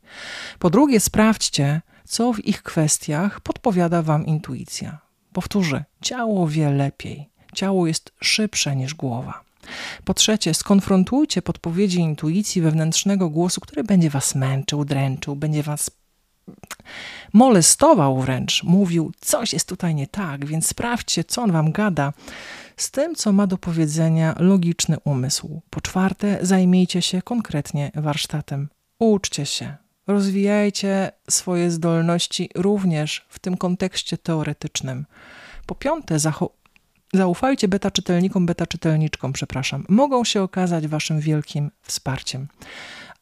Po 0.60 0.70
drugie, 0.70 1.00
sprawdźcie, 1.00 1.82
co 2.06 2.34
w 2.34 2.46
ich 2.46 2.64
kwestiach 2.64 3.42
podpowiada 3.42 4.02
Wam 4.02 4.26
intuicja. 4.26 5.00
Powtórzę, 5.34 5.86
ciało 6.02 6.48
wie 6.48 6.70
lepiej. 6.70 7.30
Ciało 7.56 7.88
jest 7.88 8.12
szybsze 8.22 8.76
niż 8.76 8.94
głowa. 8.94 9.44
Po 10.04 10.14
trzecie, 10.14 10.54
skonfrontujcie 10.54 11.42
podpowiedzi 11.42 12.00
intuicji 12.00 12.62
wewnętrznego 12.62 13.30
głosu, 13.30 13.62
który 13.62 13.84
będzie 13.84 14.10
Was 14.10 14.36
męczył, 14.36 14.86
dręczył, 14.86 15.36
będzie 15.36 15.64
Was 15.64 15.92
molestował 17.34 18.22
wręcz, 18.22 18.64
mówił, 18.64 19.12
coś 19.20 19.54
jest 19.54 19.68
tutaj 19.68 19.96
nie 19.96 20.08
tak, 20.08 20.46
więc 20.46 20.68
sprawdźcie, 20.68 21.24
co 21.24 21.42
on 21.42 21.52
Wam 21.52 21.72
gada 21.72 22.14
z 22.78 22.92
tym, 22.92 23.16
co 23.16 23.32
ma 23.32 23.48
do 23.48 23.58
powiedzenia 23.58 24.36
logiczny 24.40 24.98
umysł. 25.04 25.62
Po 25.70 25.82
czwarte, 25.82 26.38
zajmijcie 26.42 27.02
się 27.02 27.22
konkretnie 27.22 27.92
warsztatem. 27.96 28.70
Uczcie 29.00 29.46
się, 29.46 29.76
rozwijajcie 30.08 31.12
swoje 31.30 31.72
zdolności 31.72 32.50
również 32.56 33.26
w 33.30 33.40
tym 33.40 33.58
kontekście 33.58 34.18
teoretycznym. 34.18 35.06
Po 35.66 35.76
piąte, 35.76 36.18
zaufajcie 37.14 37.68
beta 37.68 37.92
czytelnikom, 37.92 38.46
beta 38.46 38.68
czytelniczkom, 38.68 39.34
przepraszam. 39.34 39.86
Mogą 39.90 40.24
się 40.24 40.42
okazać 40.42 40.88
waszym 40.88 41.20
wielkim 41.20 41.72
wsparciem. 41.82 42.48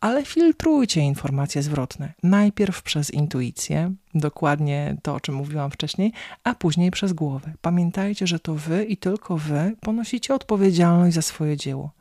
Ale 0.01 0.25
filtrujcie 0.25 1.01
informacje 1.01 1.63
zwrotne. 1.63 2.13
Najpierw 2.23 2.83
przez 2.83 3.11
intuicję, 3.11 3.93
dokładnie 4.15 4.97
to, 5.03 5.15
o 5.15 5.19
czym 5.19 5.35
mówiłam 5.35 5.71
wcześniej, 5.71 6.13
a 6.43 6.55
później 6.55 6.91
przez 6.91 7.13
głowę. 7.13 7.53
Pamiętajcie, 7.61 8.27
że 8.27 8.39
to 8.39 8.55
wy 8.55 8.85
i 8.85 8.97
tylko 8.97 9.37
wy 9.37 9.75
ponosicie 9.81 10.35
odpowiedzialność 10.35 11.15
za 11.15 11.21
swoje 11.21 11.57
dzieło. 11.57 11.91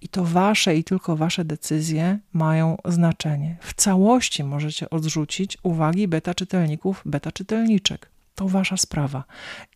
I 0.00 0.08
to 0.08 0.24
wasze 0.24 0.76
i 0.76 0.84
tylko 0.84 1.16
wasze 1.16 1.44
decyzje 1.44 2.18
mają 2.32 2.76
znaczenie. 2.84 3.56
W 3.60 3.74
całości 3.74 4.44
możecie 4.44 4.90
odrzucić 4.90 5.58
uwagi 5.62 6.08
beta 6.08 6.34
czytelników, 6.34 7.02
beta 7.04 7.32
czytelniczek. 7.32 8.10
To 8.34 8.48
wasza 8.48 8.76
sprawa 8.76 9.24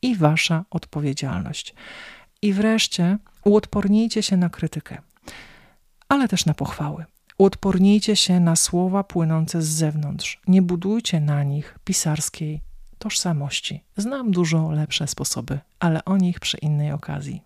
i 0.03 0.17
wasza 0.17 0.65
odpowiedzialność. 0.71 1.75
I 2.43 2.53
wreszcie 2.53 3.19
uodpornijcie 3.45 4.23
się 4.23 4.37
na 4.37 4.49
krytykę, 4.49 4.99
ale 6.09 6.29
też 6.29 6.47
na 6.47 6.55
pochwały. 6.55 7.05
Uodpornijcie 7.41 8.17
się 8.17 8.41
na 8.41 8.57
słowa 8.57 9.05
płynące 9.05 9.63
z 9.63 9.69
zewnątrz. 9.69 10.41
Nie 10.47 10.63
budujcie 10.63 11.21
na 11.21 11.43
nich 11.43 11.79
pisarskiej 11.85 12.61
tożsamości. 12.99 13.85
Znam 13.97 14.31
dużo 14.31 14.71
lepsze 14.71 15.07
sposoby, 15.07 15.59
ale 15.79 16.05
o 16.05 16.17
nich 16.17 16.41
przy 16.41 16.59
innej 16.59 16.93
okazji. 16.93 17.43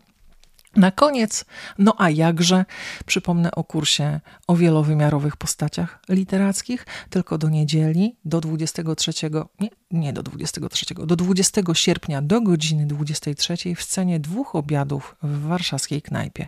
Na 0.77 0.91
koniec, 0.91 1.45
no 1.79 1.95
a 1.99 2.11
jakże, 2.11 2.65
przypomnę 3.07 3.51
o 3.51 3.65
kursie 3.65 4.21
o 4.47 4.57
wielowymiarowych 4.57 5.37
postaciach 5.37 6.01
literackich, 6.09 6.87
tylko 7.11 7.39
do 7.39 7.49
niedzieli, 7.49 8.17
do 8.25 8.41
23, 8.41 9.13
nie, 9.61 9.69
nie 9.91 10.13
do 10.13 10.23
23, 10.23 10.95
do 10.95 11.17
20 11.17 11.61
sierpnia 11.75 12.23
do 12.23 12.41
godziny 12.41 12.87
23 12.87 13.57
w 13.77 13.85
cenie 13.85 14.21
dwóch 14.21 14.55
obiadów 14.55 15.17
w 15.23 15.41
warszawskiej 15.41 16.03
knajpie. 16.03 16.47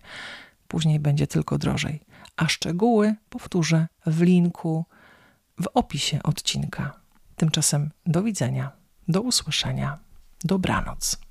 Później 0.68 1.00
będzie 1.00 1.26
tylko 1.26 1.58
drożej. 1.58 2.00
A 2.36 2.48
szczegóły 2.48 3.14
powtórzę 3.30 3.86
w 4.06 4.22
linku 4.22 4.84
w 5.60 5.66
opisie 5.74 6.22
odcinka. 6.22 7.00
Tymczasem 7.36 7.90
do 8.06 8.22
widzenia, 8.22 8.72
do 9.08 9.20
usłyszenia, 9.20 9.98
dobranoc. 10.44 11.25